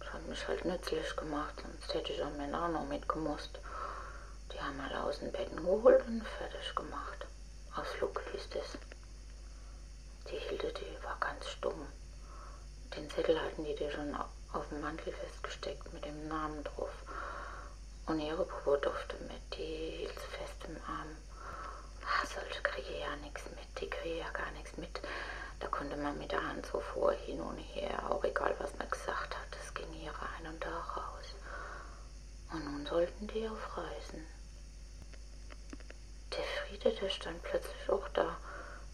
[0.00, 3.60] Das hat mich halt nützlich gemacht, sonst hätte ich auch Männer auch noch mitgemusst.
[4.52, 7.26] Die haben alle aus den Betten geholt und fertig gemacht.
[7.76, 8.76] Ausflug hieß das.
[10.30, 11.86] Die Hilde, die war ganz stumm.
[12.96, 14.16] Den Zettel hatten die dir schon
[14.52, 16.90] auf dem Mantel festgesteckt mit dem Namen drauf.
[18.08, 21.14] Und ihre Puppe durfte mit, die hielt sie fest im Arm.
[22.06, 25.00] Ach, solche kriege ja nichts mit, die kriege ja gar nichts mit.
[25.60, 28.88] Da konnte man mit der Hand so vor, hin und her, auch egal was man
[28.88, 31.34] gesagt hat, es ging hier rein und da raus.
[32.50, 34.26] Und nun sollten die auf Reisen.
[36.32, 38.38] Der Friede, der stand plötzlich auch da.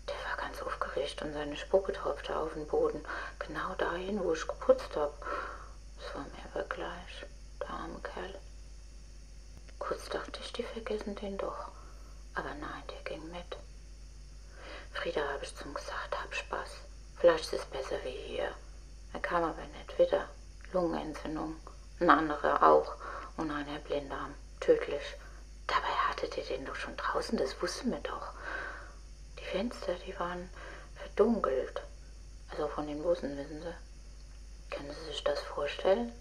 [0.08, 3.04] Der war ganz aufgeregt und seine Spucke tropfte auf den Boden,
[3.38, 5.24] genau dahin, wo ich geputzt hab.
[6.00, 7.26] Das war mir aber gleich,
[7.60, 8.34] der arme Kerl.
[9.86, 11.68] Kurz dachte ich, die vergessen den doch.
[12.34, 13.56] Aber nein, der ging mit.
[14.92, 16.70] Frieda habe ich zum gesagt, hab Spaß.
[17.18, 18.50] Vielleicht ist es besser wie hier.
[19.12, 20.28] Er kam aber nicht wieder.
[20.72, 21.56] Lungenentzündung.
[22.00, 22.94] Ein anderer auch.
[23.36, 24.34] Und einer Blinddarm.
[24.60, 25.16] Tödlich.
[25.66, 28.32] Dabei hattet ihr den doch schon draußen, das wussten wir doch.
[29.38, 30.48] Die Fenster, die waren
[30.96, 31.82] verdunkelt.
[32.50, 34.74] Also von den Bussen, wissen Sie.
[34.74, 36.12] Können Sie sich das vorstellen?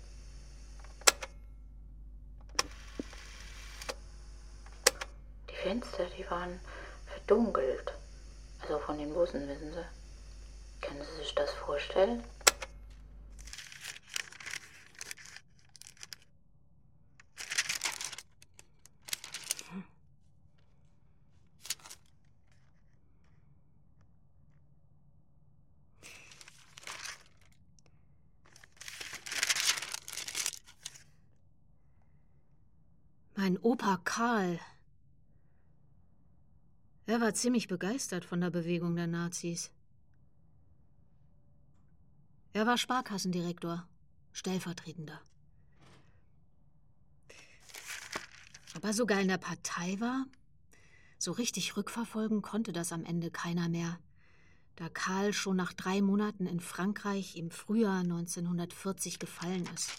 [5.50, 6.60] Die Fenster, die waren
[7.08, 7.94] verdunkelt.
[8.62, 10.86] Also von den Bussen, wissen Sie.
[10.86, 12.24] Können Sie sich das vorstellen?
[33.36, 34.60] Mein Opa Karl.
[37.14, 39.70] Er war ziemlich begeistert von der Bewegung der Nazis.
[42.54, 43.88] Er war Sparkassendirektor,
[44.32, 45.22] stellvertretender.
[48.76, 50.26] Ob er sogar in der Partei war?
[51.20, 54.00] So richtig rückverfolgen konnte das am Ende keiner mehr,
[54.76, 59.92] da Karl schon nach drei Monaten in Frankreich im Frühjahr 1940 gefallen ist.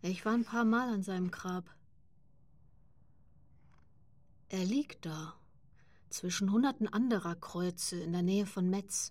[0.00, 1.68] Ich war ein paar Mal an seinem Grab.
[4.54, 5.34] Er liegt da,
[6.10, 9.10] zwischen hunderten anderer Kreuze in der Nähe von Metz.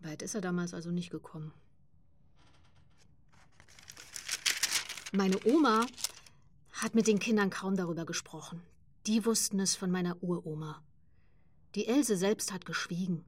[0.00, 1.54] Weit ist er damals also nicht gekommen.
[5.12, 5.86] Meine Oma
[6.72, 8.60] hat mit den Kindern kaum darüber gesprochen.
[9.06, 10.82] Die wussten es von meiner Uroma.
[11.76, 13.24] Die Else selbst hat geschwiegen.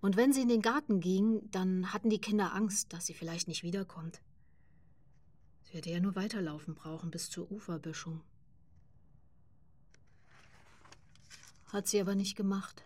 [0.00, 3.48] Und wenn sie in den Garten ging, dann hatten die Kinder Angst, dass sie vielleicht
[3.48, 4.22] nicht wiederkommt.
[5.64, 8.22] Sie hätte ja nur weiterlaufen brauchen bis zur Uferböschung.
[11.72, 12.84] Hat sie aber nicht gemacht.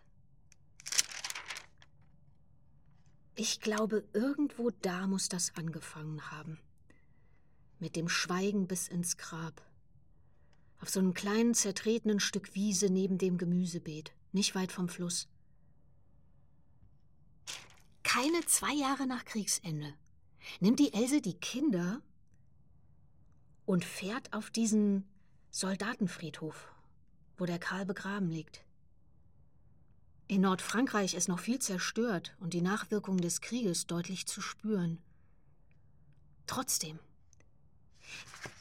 [3.35, 6.59] Ich glaube, irgendwo da muss das angefangen haben.
[7.79, 9.63] Mit dem Schweigen bis ins Grab.
[10.81, 15.29] Auf so einem kleinen, zertretenen Stück Wiese neben dem Gemüsebeet, nicht weit vom Fluss.
[18.03, 19.95] Keine zwei Jahre nach Kriegsende
[20.61, 22.03] nimmt die Else die Kinder
[23.67, 25.09] und fährt auf diesen
[25.51, 26.73] Soldatenfriedhof,
[27.37, 28.65] wo der Karl begraben liegt.
[30.31, 34.99] In Nordfrankreich ist noch viel zerstört und die Nachwirkungen des Krieges deutlich zu spüren.
[36.47, 37.01] Trotzdem,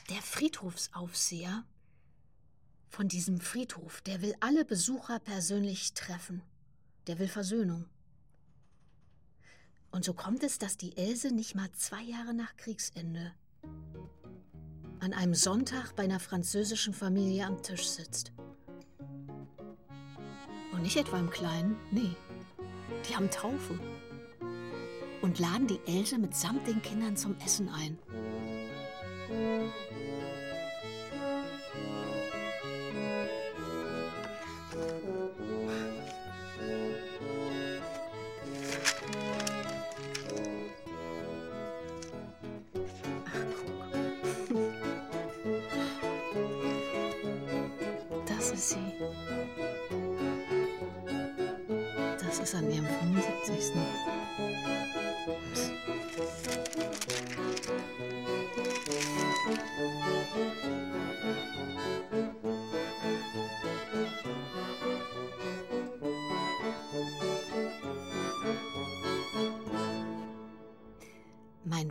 [0.09, 1.63] der Friedhofsaufseher
[2.89, 6.41] von diesem Friedhof, der will alle Besucher persönlich treffen.
[7.05, 7.85] Der will Versöhnung.
[9.91, 13.31] Und so kommt es, dass die Else nicht mal zwei Jahre nach Kriegsende
[15.01, 18.31] an einem Sonntag bei einer französischen Familie am Tisch sitzt.
[20.79, 22.15] Und nicht etwa im Kleinen, nee.
[23.09, 23.77] Die haben Taufe.
[25.21, 27.97] Und laden die Else mitsamt den Kindern zum Essen ein.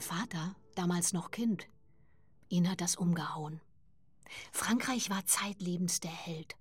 [0.09, 1.69] Vater, damals noch Kind,
[2.49, 3.61] ihn hat das umgehauen.
[4.53, 6.57] Frankreich war zeitlebens der Held.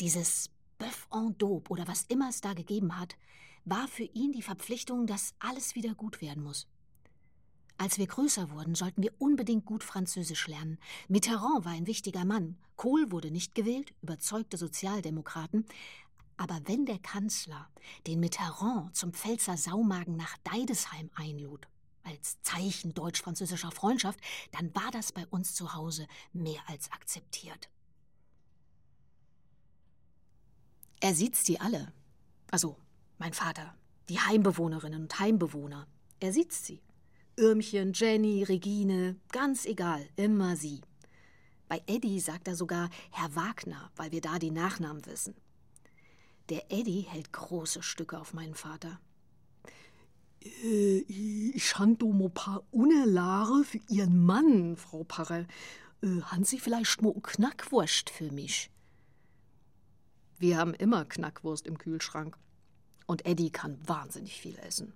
[0.00, 3.16] Dieses Bœuf en daube oder was immer es da gegeben hat,
[3.64, 6.68] war für ihn die Verpflichtung, dass alles wieder gut werden muss.
[7.78, 10.78] Als wir größer wurden, sollten wir unbedingt gut Französisch lernen.
[11.08, 12.58] Mitterrand war ein wichtiger Mann.
[12.76, 15.64] Kohl wurde nicht gewählt, überzeugte Sozialdemokraten.
[16.36, 17.66] Aber wenn der Kanzler
[18.06, 21.66] den Mitterrand zum Pfälzer Saumagen nach Deidesheim einlud,
[22.04, 24.20] als Zeichen deutsch-französischer Freundschaft,
[24.52, 27.68] dann war das bei uns zu Hause mehr als akzeptiert.
[31.00, 31.92] Er sieht sie alle.
[32.50, 32.76] Also,
[33.18, 33.74] mein Vater,
[34.08, 35.86] die Heimbewohnerinnen und Heimbewohner.
[36.20, 36.80] Er sieht sie.
[37.36, 40.80] Irmchen, Jenny, Regine, ganz egal, immer sie.
[41.68, 45.34] Bei Eddie sagt er sogar Herr Wagner, weil wir da die Nachnamen wissen.
[46.50, 49.00] Der Eddie hält große Stücke auf meinen Vater.
[50.44, 55.46] Äh, ich han do mo paar Unerlare für Ihren Mann, Frau Parre.
[56.02, 58.70] Äh, han Sie vielleicht mo Knackwurst für mich?
[60.38, 62.36] Wir haben immer Knackwurst im Kühlschrank.
[63.06, 64.94] Und Eddie kann wahnsinnig viel essen.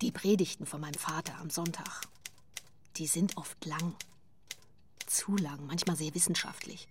[0.00, 2.02] Die Predigten von meinem Vater am Sonntag,
[2.96, 3.94] die sind oft lang.
[5.06, 6.88] Zu lang, manchmal sehr wissenschaftlich.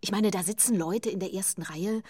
[0.00, 2.02] Ich meine, da sitzen Leute in der ersten Reihe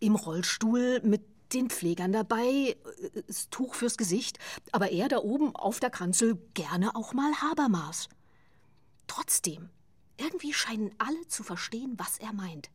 [0.00, 4.38] im Rollstuhl mit den Pflegern dabei, äh, das Tuch fürs Gesicht,
[4.72, 8.08] aber er da oben auf der Kanzel gerne auch mal Habermas.
[9.06, 9.70] Trotzdem,
[10.18, 12.70] irgendwie scheinen alle zu verstehen, was er meint.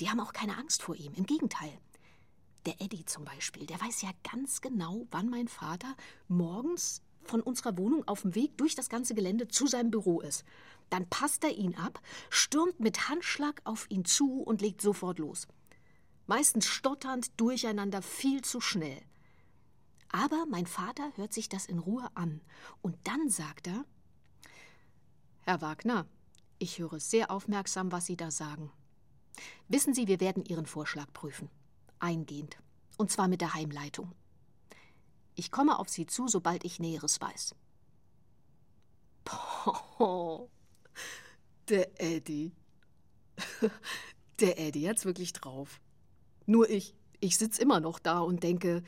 [0.00, 1.72] Die haben auch keine Angst vor ihm, im Gegenteil.
[2.64, 5.94] Der Eddie zum Beispiel, der weiß ja ganz genau, wann mein Vater
[6.28, 10.44] morgens von unserer Wohnung auf dem Weg durch das ganze Gelände zu seinem Büro ist.
[10.90, 15.48] Dann passt er ihn ab, stürmt mit Handschlag auf ihn zu und legt sofort los.
[16.26, 19.00] Meistens stotternd, durcheinander, viel zu schnell.
[20.08, 22.40] Aber mein Vater hört sich das in Ruhe an
[22.82, 23.84] und dann sagt er:
[25.42, 26.06] Herr Wagner,
[26.58, 28.72] ich höre sehr aufmerksam, was Sie da sagen.
[29.68, 31.50] Wissen Sie, wir werden Ihren Vorschlag prüfen.
[31.98, 32.56] Eingehend.
[32.96, 34.12] Und zwar mit der Heimleitung.
[35.36, 37.54] Ich komme auf Sie zu, sobald ich Näheres weiß.
[39.24, 40.50] Poh,
[41.68, 42.52] der Eddie.
[44.40, 45.80] Der Eddie hat's wirklich drauf.
[46.46, 48.82] Nur ich, ich sitz immer noch da und denke,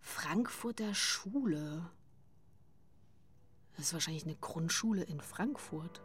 [0.00, 1.88] Frankfurter Schule.
[3.76, 6.02] Das ist wahrscheinlich eine Grundschule in Frankfurt.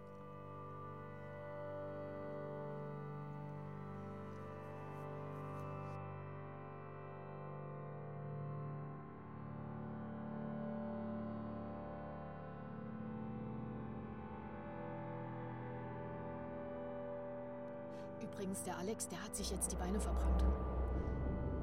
[18.66, 20.44] Der Alex, der hat sich jetzt die Beine verbrannt.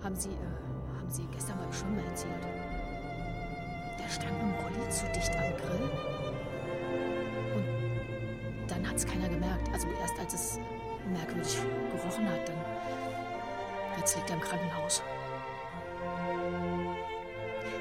[0.02, 2.44] Haben Sie, äh, haben Sie gestern beim Schwimmen erzählt?
[3.98, 5.90] Der stand dem Rolli zu dicht am Grill.
[7.54, 9.68] Und dann hat es keiner gemerkt.
[9.72, 10.58] Also erst als es
[11.10, 11.58] merkwürdig
[11.92, 12.56] gerochen hat, dann.
[13.98, 15.02] Jetzt liegt er im Krankenhaus.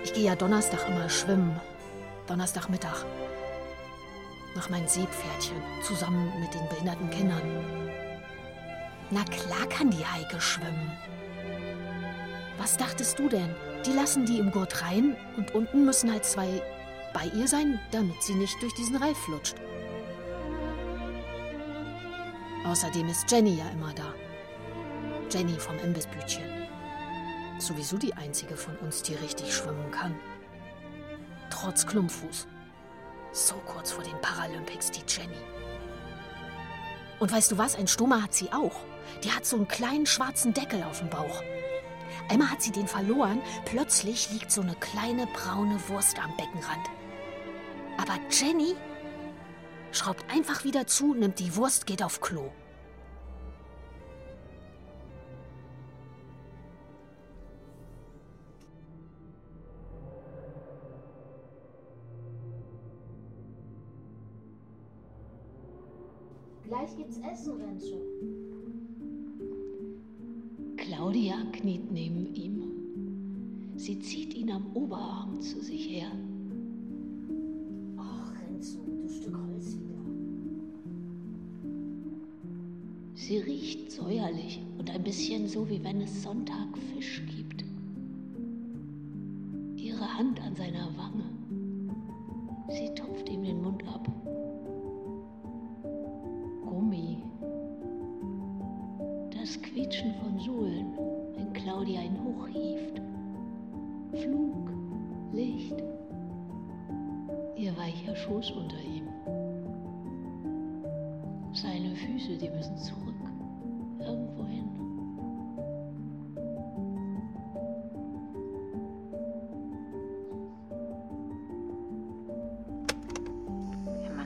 [0.04, 1.60] Ich gehe ja Donnerstag immer schwimmen.
[2.28, 3.06] Donnerstagmittag.
[4.56, 5.58] Nach meinen Seepferdchen.
[5.84, 7.81] Zusammen mit den behinderten Kindern.
[9.12, 10.91] Na klar kann die Heike schwimmen.
[12.57, 13.53] Was dachtest du denn?
[13.86, 16.62] Die lassen die im Gurt rein und unten müssen halt zwei
[17.14, 19.55] bei ihr sein, damit sie nicht durch diesen Reif flutscht.
[22.66, 24.14] Außerdem ist Jenny ja immer da.
[25.30, 26.43] Jenny vom Imbissbütchen.
[27.59, 30.16] Sowieso die einzige von uns, die richtig schwimmen kann.
[31.49, 32.47] Trotz Klumpfuß.
[33.34, 35.36] So kurz vor den Paralympics, die Jenny.
[37.22, 37.76] Und weißt du was?
[37.76, 38.82] Ein Stummer hat sie auch.
[39.24, 41.44] Die hat so einen kleinen schwarzen Deckel auf dem Bauch.
[42.30, 43.44] Einmal hat sie den verloren.
[43.66, 46.90] Plötzlich liegt so eine kleine braune Wurst am Beckenrand.
[48.02, 48.74] Aber Jenny
[49.92, 52.52] schraubt einfach wieder zu, nimmt die Wurst, geht auf Klo.
[66.92, 68.02] Gleich gibt's Essen, Renzo.
[70.78, 72.64] Claudia kniet neben ihm.
[73.76, 76.12] Sie zieht ihn am Oberarm zu sich her.
[77.98, 80.00] Ach, Renzo, du Stück Holz wieder.
[83.16, 87.64] Sie riecht säuerlich und ein bisschen so, wie wenn es Sonntag Fisch gibt.
[89.78, 91.11] Ihre Hand an seiner Wange.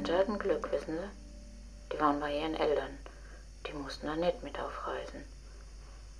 [0.05, 1.91] Manche hatten Glück, wissen Sie.
[1.91, 2.95] Die waren bei ihren Eltern.
[3.65, 5.25] Die mussten da nicht mit aufreisen.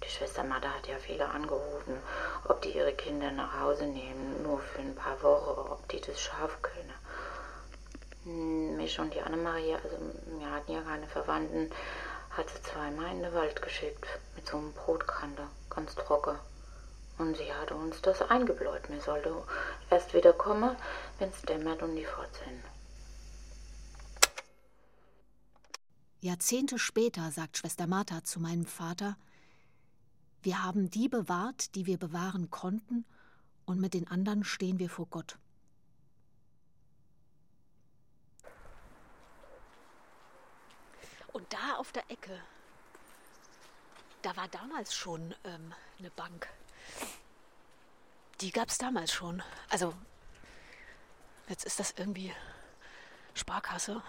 [0.03, 1.99] Die Schwester Madda hat ja viele angerufen,
[2.47, 6.19] ob die ihre Kinder nach Hause nehmen, nur für ein paar Wochen, ob die das
[6.19, 6.93] schaffen können.
[8.23, 9.97] Hm, Mich und die Annemarie, also
[10.39, 11.69] wir hatten ja keine Verwandten,
[12.31, 16.39] hat sie zweimal in den Wald geschickt, mit so einem Brotkante, ganz trocken.
[17.19, 18.89] Und sie hatte uns das eingebläut.
[18.89, 19.31] Mir sollte
[19.91, 20.75] erst wieder kommen,
[21.19, 22.63] wenn's dämmert und die fort sind.
[26.21, 29.17] Jahrzehnte später sagt Schwester Martha zu meinem Vater,
[30.41, 33.05] wir haben die bewahrt, die wir bewahren konnten,
[33.65, 35.39] und mit den anderen stehen wir vor Gott.
[41.33, 42.39] Und da auf der Ecke,
[44.21, 46.47] da war damals schon ähm, eine Bank.
[48.41, 49.43] Die gab es damals schon.
[49.69, 49.93] Also,
[51.49, 52.31] jetzt ist das irgendwie
[53.33, 54.01] Sparkasse.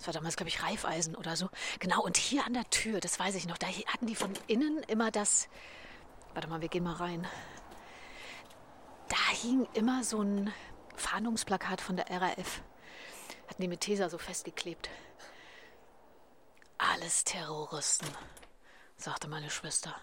[0.00, 1.50] Das war damals, glaube ich, Reifeisen oder so.
[1.78, 4.82] Genau, und hier an der Tür, das weiß ich noch, da hatten die von innen
[4.84, 5.50] immer das.
[6.32, 7.26] Warte mal, wir gehen mal rein.
[9.08, 10.54] Da hing immer so ein
[10.96, 12.62] Fahndungsplakat von der RAF.
[13.46, 14.88] Hatten die mit Tesa so festgeklebt.
[16.78, 18.08] Alles Terroristen,
[18.96, 19.94] sagte meine Schwester.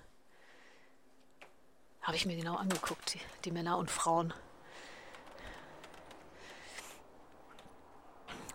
[2.03, 4.31] Habe ich mir genau angeguckt, die, die Männer und Frauen.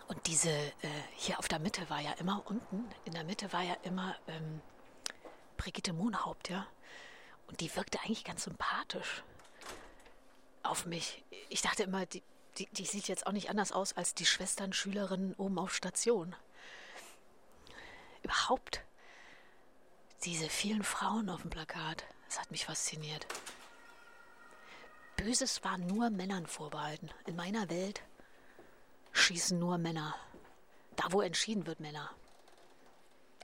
[0.07, 0.71] Und diese, äh,
[1.15, 4.61] hier auf der Mitte war ja immer unten, in der Mitte war ja immer ähm,
[5.57, 6.67] Brigitte Mohnhaupt, ja.
[7.47, 9.23] Und die wirkte eigentlich ganz sympathisch
[10.63, 11.23] auf mich.
[11.49, 12.23] Ich dachte immer, die,
[12.57, 16.35] die, die sieht jetzt auch nicht anders aus als die Schwestern Schülerinnen oben auf Station.
[18.23, 18.81] Überhaupt.
[20.23, 23.27] Diese vielen Frauen auf dem Plakat, das hat mich fasziniert.
[25.17, 27.09] Böses war nur Männern vorbehalten.
[27.27, 28.01] In meiner Welt
[29.13, 30.15] schießen nur Männer.
[30.95, 32.09] Da, wo entschieden wird, Männer.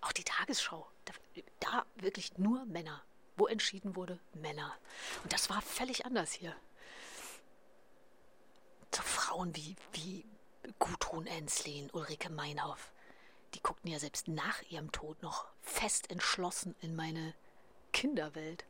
[0.01, 0.87] Auch die Tagesschau.
[1.05, 1.13] Da,
[1.59, 3.01] da, wirklich nur Männer.
[3.37, 4.75] Wo entschieden wurde, Männer.
[5.23, 6.55] Und das war völlig anders hier.
[8.93, 10.25] So Frauen wie, wie
[10.79, 12.91] Gudrun Enslin, Ulrike Meinhoff.
[13.53, 17.33] Die guckten ja selbst nach ihrem Tod noch fest entschlossen in meine
[17.93, 18.65] Kinderwelt.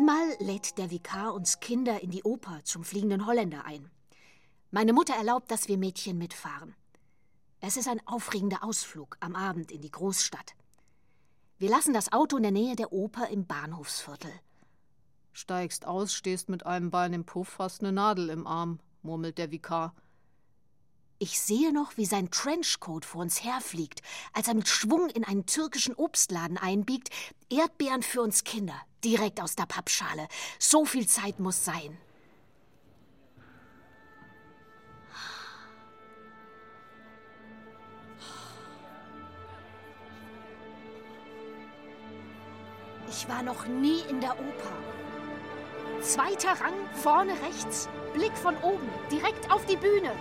[0.00, 3.90] Einmal lädt der Vikar uns Kinder in die Oper zum fliegenden Holländer ein.
[4.70, 6.74] Meine Mutter erlaubt, dass wir Mädchen mitfahren.
[7.60, 10.54] Es ist ein aufregender Ausflug am Abend in die Großstadt.
[11.58, 14.32] Wir lassen das Auto in der Nähe der Oper im Bahnhofsviertel.
[15.34, 19.50] Steigst aus, stehst mit einem Bein im Puff, hast eine Nadel im Arm, murmelt der
[19.50, 19.94] Vikar.
[21.18, 24.00] Ich sehe noch, wie sein Trenchcoat vor uns herfliegt,
[24.32, 27.10] als er mit Schwung in einen türkischen Obstladen einbiegt.
[27.50, 30.28] Erdbeeren für uns Kinder, direkt aus der Pappschale.
[30.58, 31.98] So viel Zeit muss sein.
[43.10, 44.72] Ich war noch nie in der Oper.
[46.00, 50.12] Zweiter Rang, vorne rechts, Blick von oben, direkt auf die Bühne.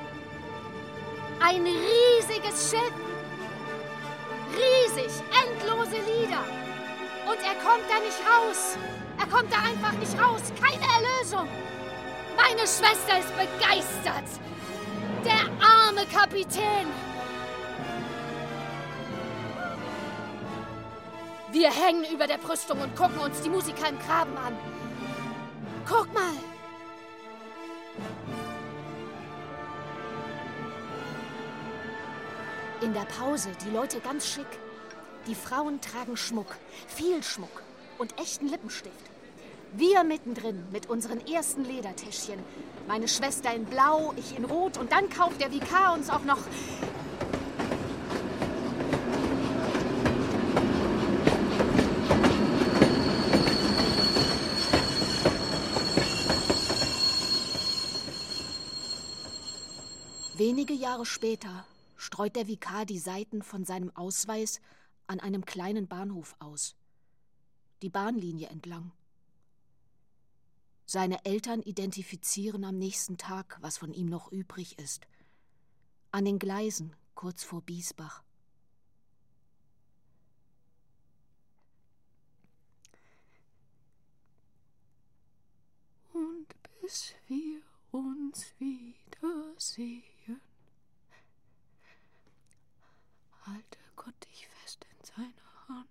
[1.39, 2.93] Ein riesiges Schiff.
[4.51, 6.43] Riesig, endlose Lieder.
[7.29, 8.75] Und er kommt da nicht raus.
[9.19, 10.41] Er kommt da einfach nicht raus.
[10.59, 11.47] Keine Erlösung.
[12.35, 14.27] Meine Schwester ist begeistert.
[15.23, 16.87] Der arme Kapitän.
[21.51, 24.57] Wir hängen über der Brüstung und gucken uns die Musiker im Graben an.
[25.87, 26.33] Guck mal.
[32.81, 34.47] In der Pause die Leute ganz schick.
[35.29, 36.57] Die Frauen tragen Schmuck,
[36.87, 37.61] viel Schmuck
[37.99, 38.95] und echten Lippenstift.
[39.73, 42.39] Wir mittendrin mit unseren ersten Ledertäschchen.
[42.87, 46.39] Meine Schwester in Blau, ich in Rot und dann kauft der Vikar uns auch noch
[60.35, 61.67] Wenige Jahre später
[61.97, 64.59] streut der Vikar die Seiten von seinem Ausweis
[65.09, 66.75] an einem kleinen Bahnhof aus.
[67.81, 68.91] Die Bahnlinie entlang.
[70.85, 75.07] Seine Eltern identifizieren am nächsten Tag, was von ihm noch übrig ist.
[76.11, 78.23] An den Gleisen kurz vor Biesbach.
[86.13, 90.03] Und bis wir uns wiedersehen.
[93.49, 95.87] halte Gott dich fest in seiner Hand.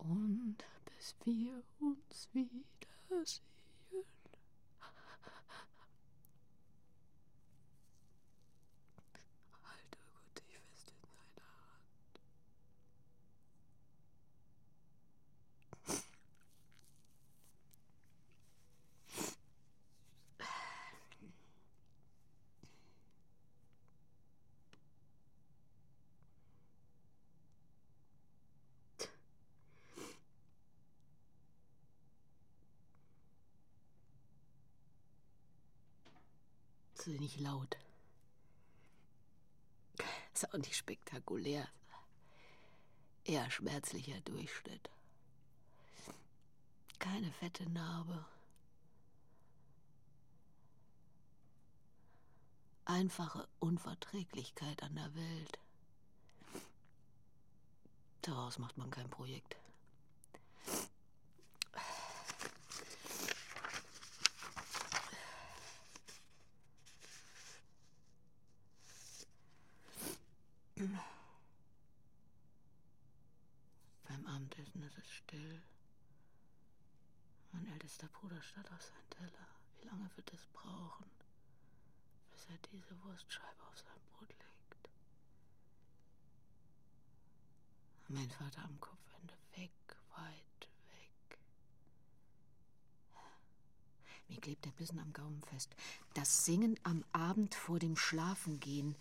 [0.00, 3.49] Und bis wir uns wiedersehen.
[37.06, 37.76] Nicht laut.
[40.34, 41.66] Ist auch nicht spektakulär.
[43.24, 44.90] Eher schmerzlicher Durchschnitt.
[46.98, 48.26] Keine fette Narbe.
[52.84, 55.58] Einfache Unverträglichkeit an der Welt.
[58.22, 59.56] Daraus macht man kein Projekt.
[74.08, 74.26] Beim
[74.90, 75.62] Abendessen ist es still.
[77.52, 79.48] Mein ältester Bruder starrt auf seinen Teller.
[79.80, 81.10] Wie lange wird es brauchen,
[82.32, 84.90] bis er diese Wurstscheibe auf sein Brot legt?
[88.08, 89.70] Mein Vater am Kopfende weg,
[90.16, 91.38] weit weg.
[94.28, 95.74] Mir klebt der Bissen am Gaumen fest.
[96.14, 98.96] Das Singen am Abend vor dem Schlafengehen.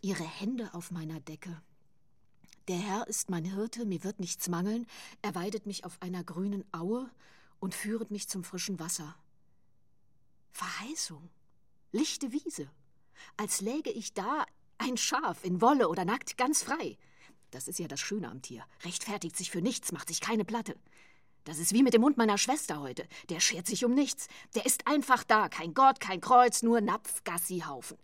[0.00, 1.62] Ihre Hände auf meiner Decke.
[2.68, 4.86] Der Herr ist mein Hirte, mir wird nichts mangeln.
[5.20, 7.10] Er weidet mich auf einer grünen Aue
[7.58, 9.16] und führet mich zum frischen Wasser.
[10.52, 11.28] Verheißung,
[11.90, 12.70] lichte Wiese,
[13.36, 14.46] als läge ich da
[14.78, 16.98] ein Schaf in Wolle oder nackt ganz frei.
[17.50, 18.64] Das ist ja das Schöne am Tier.
[18.84, 20.76] Rechtfertigt sich für nichts, macht sich keine Platte.
[21.44, 23.06] Das ist wie mit dem Mund meiner Schwester heute.
[23.28, 24.28] Der schert sich um nichts.
[24.54, 25.48] Der ist einfach da.
[25.48, 27.98] Kein Gott, kein Kreuz, nur Napf, Gassihaufen.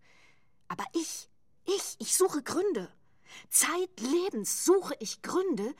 [0.67, 1.29] Aber ich,
[1.65, 2.93] ich, ich suche Gründe.
[3.51, 5.75] Zeitlebens suche ich Gründe,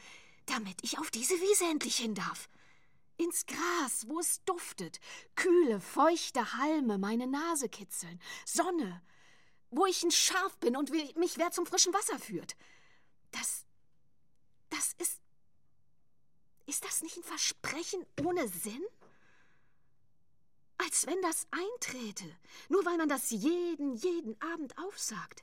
[0.47, 2.49] damit ich auf diese Wiese endlich hin darf.
[3.17, 5.01] Ins Gras, wo es duftet,
[5.35, 9.03] kühle, feuchte Halme meine Nase kitzeln, Sonne,
[9.71, 12.57] wo ich ein Schaf bin und mich wer zum frischen Wasser führt.
[13.33, 13.65] Das,
[14.71, 15.21] das ist,
[16.67, 18.85] Ist das nicht ein Versprechen ohne Sinn?
[20.77, 22.25] Als wenn das einträte,
[22.69, 25.43] nur weil man das jeden, jeden Abend aufsagt.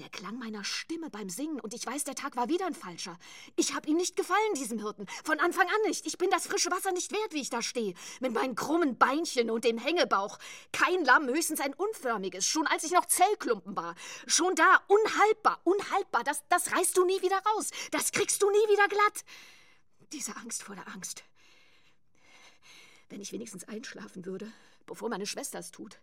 [0.00, 3.18] Der Klang meiner Stimme beim Singen und ich weiß, der Tag war wieder ein falscher.
[3.56, 5.06] Ich hab ihm nicht gefallen, diesem Hirten.
[5.24, 6.06] Von Anfang an nicht.
[6.06, 7.92] Ich bin das frische Wasser nicht wert, wie ich da stehe.
[8.18, 10.38] Mit meinen krummen Beinchen und dem Hängebauch.
[10.72, 12.46] Kein Lamm, höchstens ein unförmiges.
[12.46, 13.94] Schon als ich noch Zellklumpen war.
[14.26, 16.24] Schon da, unhaltbar, unhaltbar.
[16.24, 17.68] Das, das reißt du nie wieder raus.
[17.90, 19.24] Das kriegst du nie wieder glatt.
[20.14, 21.24] Diese Angst vor der Angst.
[23.10, 24.50] Wenn ich wenigstens einschlafen würde,
[24.86, 25.98] bevor meine Schwester es tut.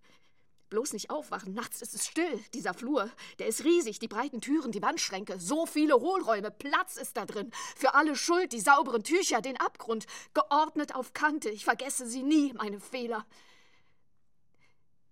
[0.69, 1.53] Bloß nicht aufwachen.
[1.53, 2.43] Nachts ist es still.
[2.53, 3.09] Dieser Flur,
[3.39, 3.99] der ist riesig.
[3.99, 5.39] Die breiten Türen, die Wandschränke.
[5.39, 6.51] So viele Hohlräume.
[6.51, 7.51] Platz ist da drin.
[7.75, 10.07] Für alle Schuld, die sauberen Tücher, den Abgrund.
[10.33, 11.49] Geordnet auf Kante.
[11.49, 13.25] Ich vergesse sie nie, meine Fehler.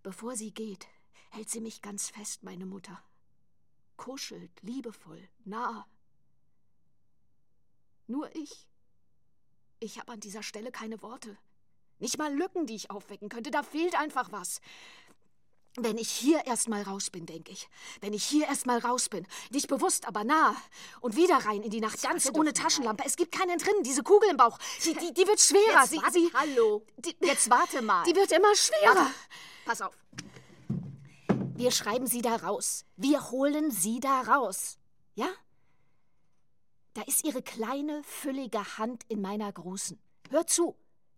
[0.04, 0.88] Bevor sie geht,
[1.32, 3.02] hält sie mich ganz fest, meine Mutter.
[3.98, 5.88] Kuschelt, liebevoll, nah.
[8.08, 8.68] Nur ich.
[9.80, 11.38] Ich habe an dieser Stelle keine Worte.
[12.00, 13.52] Nicht mal Lücken, die ich aufwecken könnte.
[13.52, 14.60] Da fehlt einfach was.
[15.78, 17.68] Wenn ich hier erstmal raus bin, denke ich.
[18.00, 19.28] Wenn ich hier erstmal raus bin.
[19.52, 20.56] Nicht bewusst, aber nah.
[21.02, 23.04] Und wieder rein in die Nacht, ganz ohne Taschenlampe.
[23.06, 23.84] Es gibt keinen drinnen.
[23.84, 24.58] Diese Kugel im Bauch.
[24.86, 25.82] Die, die, die wird schwerer.
[25.82, 26.86] Jetzt sie, warte, sie, hallo.
[26.98, 28.04] Die, Jetzt warte mal.
[28.06, 28.96] Die wird immer schwerer.
[28.96, 29.12] Warte.
[29.66, 29.98] Pass auf.
[31.58, 32.86] Wir schreiben sie da raus.
[32.96, 34.78] Wir holen sie da raus.
[35.16, 35.28] Ja?
[36.94, 40.00] Da ist ihre kleine, füllige Hand in meiner großen.
[40.30, 40.78] Hör zu.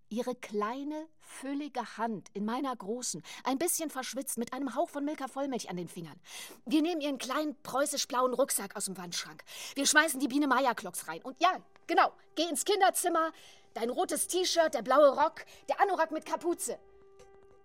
[0.09, 5.27] Ihre kleine, füllige Hand in meiner großen, ein bisschen verschwitzt, mit einem Hauch von Milka
[5.27, 6.17] Vollmilch an den Fingern.
[6.65, 9.43] Wir nehmen ihren kleinen preußisch-blauen Rucksack aus dem Wandschrank.
[9.75, 11.21] Wir schmeißen die Biene Meier-Klocks rein.
[11.23, 13.33] Und ja, genau, geh ins Kinderzimmer,
[13.73, 16.79] dein rotes T-Shirt, der blaue Rock, der Anorak mit Kapuze.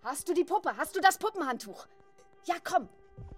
[0.03, 0.76] Hast du die Puppe?
[0.76, 1.86] Hast du das Puppenhandtuch?
[2.45, 2.88] Ja, komm.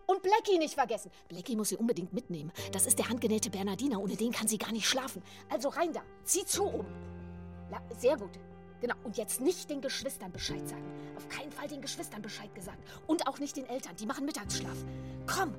[0.06, 1.10] Und Blackie nicht vergessen.
[1.28, 2.52] Blackie muss sie unbedingt mitnehmen.
[2.72, 4.00] Das ist der handgenähte Bernardiner.
[4.00, 5.22] Ohne den kann sie gar nicht schlafen.
[5.50, 6.02] Also rein da.
[6.24, 6.86] Zieh zu um.
[7.70, 8.38] La sehr gut.
[8.84, 8.96] Genau.
[9.02, 10.84] Und jetzt nicht den Geschwistern Bescheid sagen.
[11.16, 12.76] Auf keinen Fall den Geschwistern Bescheid gesagt.
[13.06, 13.96] Und auch nicht den Eltern.
[13.96, 14.76] Die machen Mittagsschlaf.
[15.26, 15.54] Komm.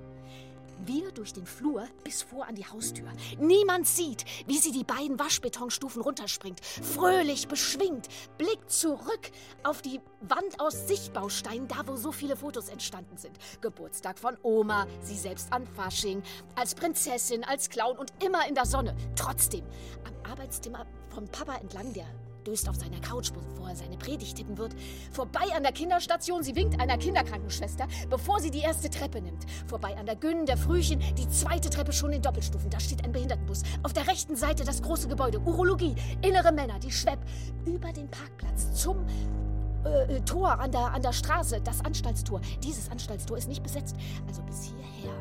[0.86, 3.12] Wir durch den Flur bis vor an die Haustür.
[3.40, 6.64] Niemand sieht, wie sie die beiden Waschbetonstufen runterspringt.
[6.64, 9.32] Fröhlich, beschwingt, blickt zurück
[9.64, 13.40] auf die Wand aus Sichtbausteinen, da wo so viele Fotos entstanden sind.
[13.60, 16.22] Geburtstag von Oma, sie selbst an Fasching,
[16.54, 18.96] als Prinzessin, als Clown und immer in der Sonne.
[19.16, 19.64] Trotzdem,
[20.06, 22.06] am Arbeitszimmer von Papa entlang, der
[22.46, 24.76] döst auf seiner Couch, bevor er seine Predigt tippen wird.
[25.12, 29.46] Vorbei an der Kinderstation, sie winkt einer Kinderkrankenschwester, bevor sie die erste Treppe nimmt.
[29.68, 32.70] Vorbei an der Gönn, der Frühchen, die zweite Treppe schon in Doppelstufen.
[32.70, 33.64] Da steht ein Behindertenbus.
[33.84, 37.20] Auf der rechten Seite das große Gebäude, Urologie, innere Männer, die Schwepp.
[37.66, 39.06] Über den Parkplatz zum
[39.86, 42.42] äh, Tor an der, an der Straße, das Anstaltstor.
[42.64, 43.96] Dieses Anstaltstor ist nicht besetzt.
[44.28, 45.16] Also bis hierher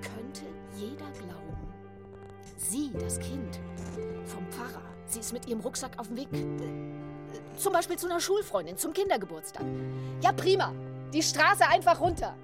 [0.00, 0.42] könnte
[0.76, 1.72] jeder glauben.
[2.56, 3.60] Sie, das Kind,
[4.24, 4.83] vom Pfarrer.
[5.14, 6.28] Sie ist mit ihrem Rucksack auf dem Weg.
[6.32, 9.62] Äh, zum Beispiel zu einer Schulfreundin, zum Kindergeburtstag.
[10.20, 10.72] Ja, prima.
[11.12, 12.34] Die Straße einfach runter.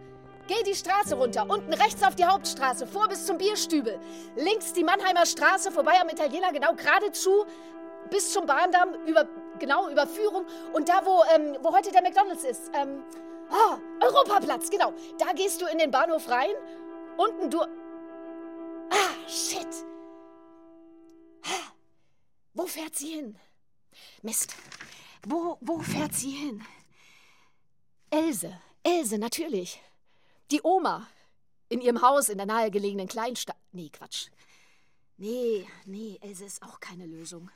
[0.46, 3.98] Geh die Straße runter, unten rechts auf die Hauptstraße, vor bis zum Bierstübel.
[4.36, 7.44] Links die Mannheimer Straße, vorbei am Italiener, genau geradezu,
[8.08, 9.26] bis zum Bahndamm, über,
[9.58, 10.44] genau, Überführung.
[10.72, 13.02] Und da, wo, ähm, wo heute der McDonalds ist, ähm,
[13.50, 14.92] ah, Europaplatz, genau.
[15.18, 16.50] Da gehst du in den Bahnhof rein,
[17.16, 17.62] unten du...
[17.62, 19.68] Ah, shit.
[22.54, 23.38] Wo fährt sie hin?
[24.22, 24.54] Mist.
[25.26, 26.64] Wo, wo fährt sie hin?
[28.10, 28.60] Else.
[28.82, 29.80] Else, natürlich.
[30.50, 31.06] Die Oma.
[31.68, 33.56] In ihrem Haus in der nahegelegenen Kleinstadt.
[33.72, 34.28] Nee, Quatsch.
[35.16, 37.50] Nee, nee, Else ist auch keine Lösung.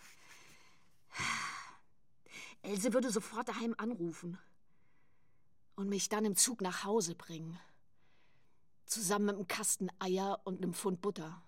[2.63, 4.39] Else würde sofort daheim anrufen
[5.75, 7.59] und mich dann im Zug nach Hause bringen.
[8.85, 11.43] Zusammen mit einem Kasten Eier und einem Pfund Butter.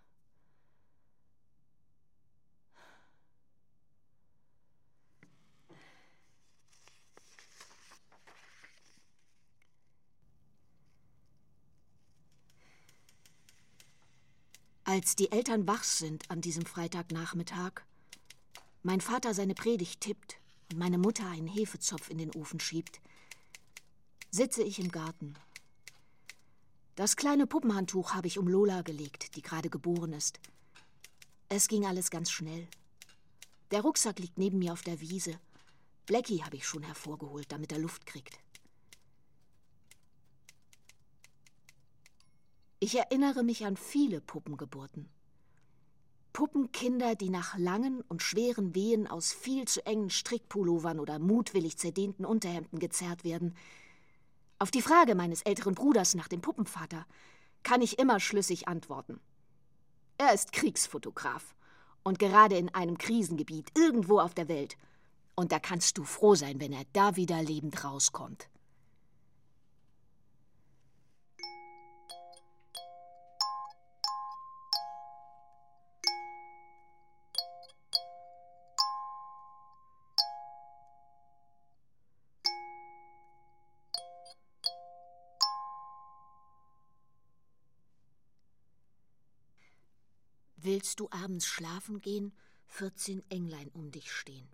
[14.88, 17.82] Als die Eltern wach sind an diesem Freitagnachmittag,
[18.84, 20.36] mein Vater seine Predigt tippt
[20.70, 23.00] und meine Mutter einen Hefezopf in den Ofen schiebt,
[24.30, 25.34] sitze ich im Garten.
[26.94, 30.38] Das kleine Puppenhandtuch habe ich um Lola gelegt, die gerade geboren ist.
[31.48, 32.68] Es ging alles ganz schnell.
[33.72, 35.40] Der Rucksack liegt neben mir auf der Wiese.
[36.06, 38.38] Blackie habe ich schon hervorgeholt, damit er Luft kriegt.
[42.78, 45.08] Ich erinnere mich an viele Puppengeburten.
[46.34, 52.26] Puppenkinder, die nach langen und schweren Wehen aus viel zu engen Strickpullovern oder mutwillig zerdehnten
[52.26, 53.56] Unterhemden gezerrt werden.
[54.58, 57.06] Auf die Frage meines älteren Bruders nach dem Puppenvater
[57.62, 59.20] kann ich immer schlüssig antworten.
[60.18, 61.54] Er ist Kriegsfotograf
[62.02, 64.76] Und gerade in einem Krisengebiet, irgendwo auf der Welt.
[65.34, 68.50] Und da kannst du froh sein, wenn er da wieder lebend rauskommt.
[90.76, 92.34] Willst du abends schlafen gehen,
[92.66, 94.46] 14 Englein um dich stehen.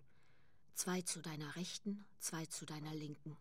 [0.73, 3.35] Zwei zu deiner Rechten, zwei zu deiner Linken.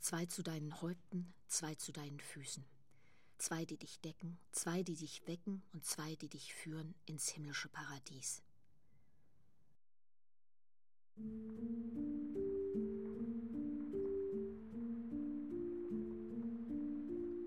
[0.00, 2.64] Zwei zu deinen Häupten, zwei zu deinen Füßen.
[3.38, 7.68] Zwei, die dich decken, zwei, die dich wecken und zwei, die dich führen ins himmlische
[7.68, 8.42] Paradies.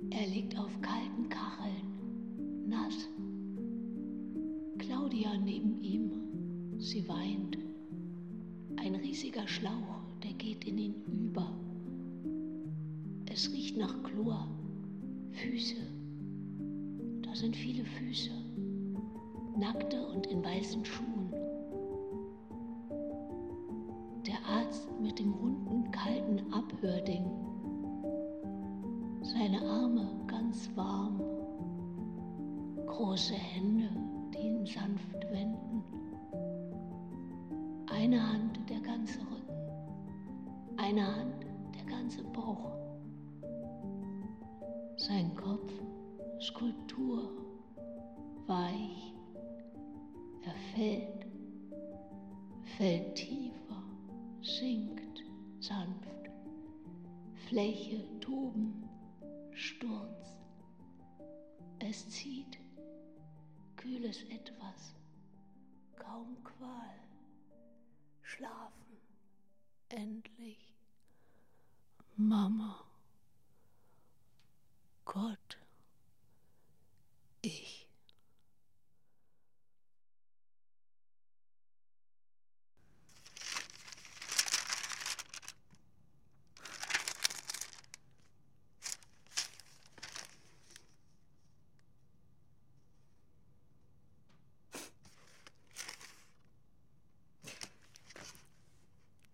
[0.10, 3.10] Er liegt auf kalten Kacheln, nass.
[4.86, 6.12] Claudia neben ihm,
[6.78, 7.58] sie weint.
[8.76, 11.50] Ein riesiger Schlauch, der geht in ihn über.
[13.32, 14.46] Es riecht nach Chlor,
[15.32, 15.78] Füße.
[17.22, 18.32] Da sind viele Füße,
[19.58, 21.32] nackte und in weißen Schuhen.
[24.28, 27.26] Der Arzt mit dem runden, kalten Abhörding.
[29.22, 31.22] Seine Arme ganz warm,
[32.86, 33.90] große Hände,
[34.44, 35.84] ihn sanft wenden.
[37.90, 42.72] Eine Hand der ganze Rücken, eine Hand der ganze Bauch.
[44.98, 45.72] Sein Kopf
[46.44, 47.30] Skulptur,
[48.48, 49.14] weich.
[50.44, 51.26] Er fällt,
[52.78, 53.82] fällt tiefer,
[54.42, 55.24] sinkt
[55.60, 56.30] sanft.
[57.48, 58.84] Fläche toben,
[59.52, 60.36] Sturz.
[61.80, 62.58] Es zieht,
[63.84, 64.96] kühles Etwas,
[65.98, 67.00] kaum Qual.
[68.22, 68.98] Schlafen,
[69.90, 70.74] endlich.
[72.16, 72.86] Mama.
[75.04, 75.58] Gott.
[77.42, 77.84] Ich.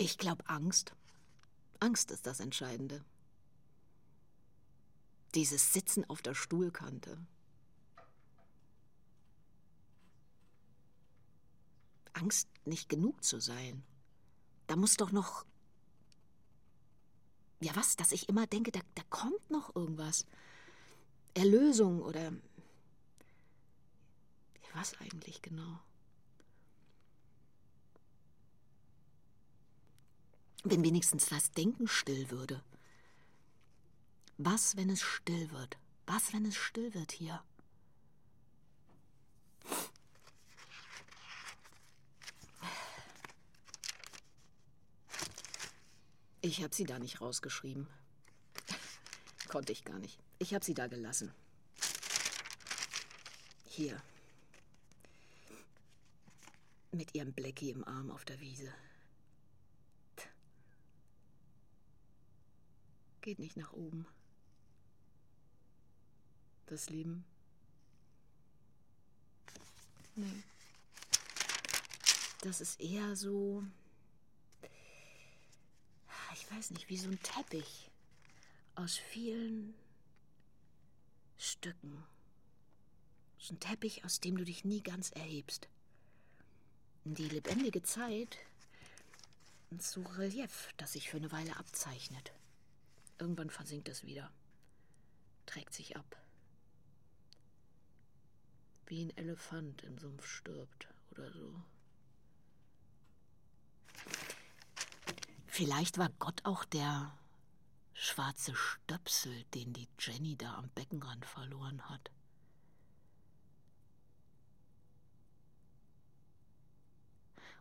[0.01, 0.93] Ich glaube Angst.
[1.79, 3.03] Angst ist das Entscheidende.
[5.33, 7.17] Dieses Sitzen auf der Stuhlkante.
[12.13, 13.83] Angst, nicht genug zu sein.
[14.67, 15.45] Da muss doch noch.
[17.61, 17.95] Ja, was?
[17.95, 20.25] Dass ich immer denke, da, da kommt noch irgendwas.
[21.33, 22.33] Erlösung oder.
[24.73, 25.79] Was eigentlich genau?
[30.63, 32.61] Wenn wenigstens das Denken still würde.
[34.37, 35.77] Was, wenn es still wird?
[36.05, 37.43] Was, wenn es still wird hier?
[46.41, 47.87] Ich habe sie da nicht rausgeschrieben.
[49.49, 50.19] Konnte ich gar nicht.
[50.39, 51.33] Ich habe sie da gelassen.
[53.65, 54.01] Hier.
[56.91, 58.73] Mit ihrem Blackie im Arm auf der Wiese.
[63.29, 64.07] Geht nicht nach oben.
[66.65, 67.23] Das Leben.
[70.15, 70.41] Nee.
[72.41, 73.63] Das ist eher so.
[76.33, 77.91] Ich weiß nicht, wie so ein Teppich
[78.73, 79.75] aus vielen
[81.37, 82.03] Stücken.
[83.37, 85.67] So ein Teppich, aus dem du dich nie ganz erhebst.
[87.03, 88.39] Die lebendige Zeit
[89.77, 92.31] zu Relief, das sich für eine Weile abzeichnet.
[93.19, 94.31] Irgendwann versinkt es wieder,
[95.45, 96.15] trägt sich ab.
[98.85, 101.61] Wie ein Elefant im Sumpf stirbt oder so.
[105.47, 107.13] Vielleicht war Gott auch der
[107.93, 112.11] schwarze Stöpsel, den die Jenny da am Beckenrand verloren hat.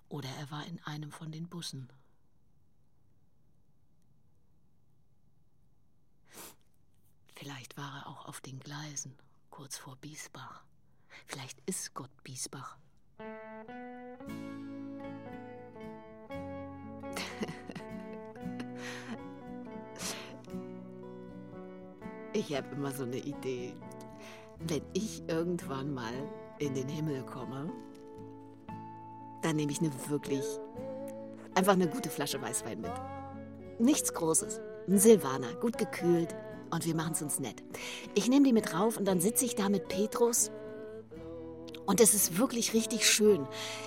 [0.09, 1.91] Oder er war in einem von den Bussen.
[7.39, 9.15] Vielleicht war er auch auf den Gleisen,
[9.51, 10.65] kurz vor Biesbach.
[11.27, 12.77] Vielleicht ist Gott Biesbach.
[22.35, 23.75] Ich habe immer so eine Idee.
[24.61, 26.13] Wenn ich irgendwann mal
[26.59, 27.73] in den Himmel komme,
[29.43, 30.45] dann nehme ich eine wirklich,
[31.55, 32.93] einfach eine gute Flasche Weißwein mit.
[33.81, 34.61] Nichts Großes.
[34.87, 36.33] Ein Silvaner, gut gekühlt
[36.71, 37.63] und wir machen es uns nett.
[38.15, 40.51] Ich nehme die mit rauf und dann sitze ich da mit Petrus
[41.87, 43.47] und es ist wirklich richtig schön.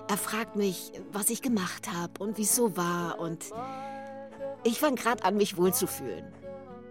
[0.10, 3.52] Er fragt mich, was ich gemacht habe und wie es so war und
[4.64, 6.26] ich fange gerade an, mich wohlzufühlen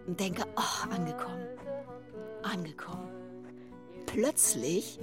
[0.07, 1.47] und denke, oh, angekommen,
[2.43, 3.09] angekommen.
[4.07, 4.99] Plötzlich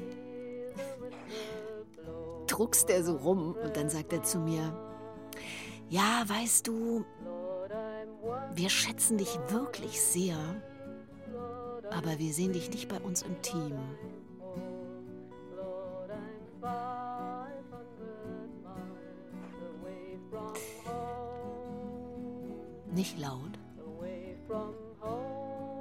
[2.48, 4.74] druckst er so rum und dann sagt er zu mir,
[5.90, 7.06] ja, weißt du,
[8.54, 10.38] wir schätzen dich wirklich sehr,
[11.92, 13.78] aber wir sehen dich nicht bei uns im Team.
[22.94, 23.60] Nicht laut,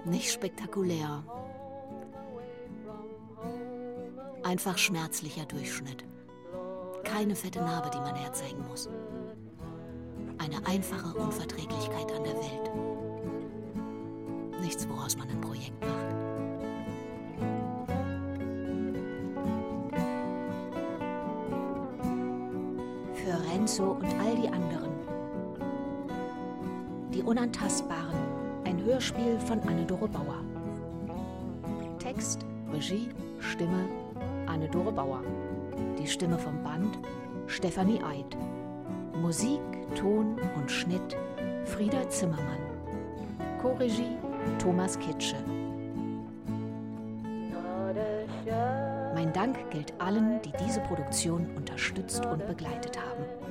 [0.04, 1.24] nicht spektakulär,
[4.42, 6.04] einfach schmerzlicher Durchschnitt.
[7.04, 8.88] Keine fette Narbe, die man herzeigen muss.
[10.38, 12.95] Eine einfache Unverträglichkeit an der Welt.
[14.66, 16.06] Nichts, woraus man ein Projekt macht.
[23.14, 24.90] Für Renzo und all die anderen.
[27.14, 28.18] Die Unantastbaren.
[28.64, 30.40] Ein Hörspiel von Anne-Dore Bauer.
[32.00, 33.84] Text, Regie, Stimme,
[34.46, 35.22] Anne-Dore Bauer.
[35.96, 36.98] Die Stimme vom Band,
[37.46, 38.36] Stefanie Eid.
[39.22, 39.60] Musik,
[39.94, 41.16] Ton und Schnitt,
[41.66, 42.66] Frieda Zimmermann.
[43.62, 44.16] Chorregie,
[44.58, 45.36] Thomas Kitsche.
[49.14, 53.45] Mein Dank gilt allen, die diese Produktion unterstützt und begleitet haben.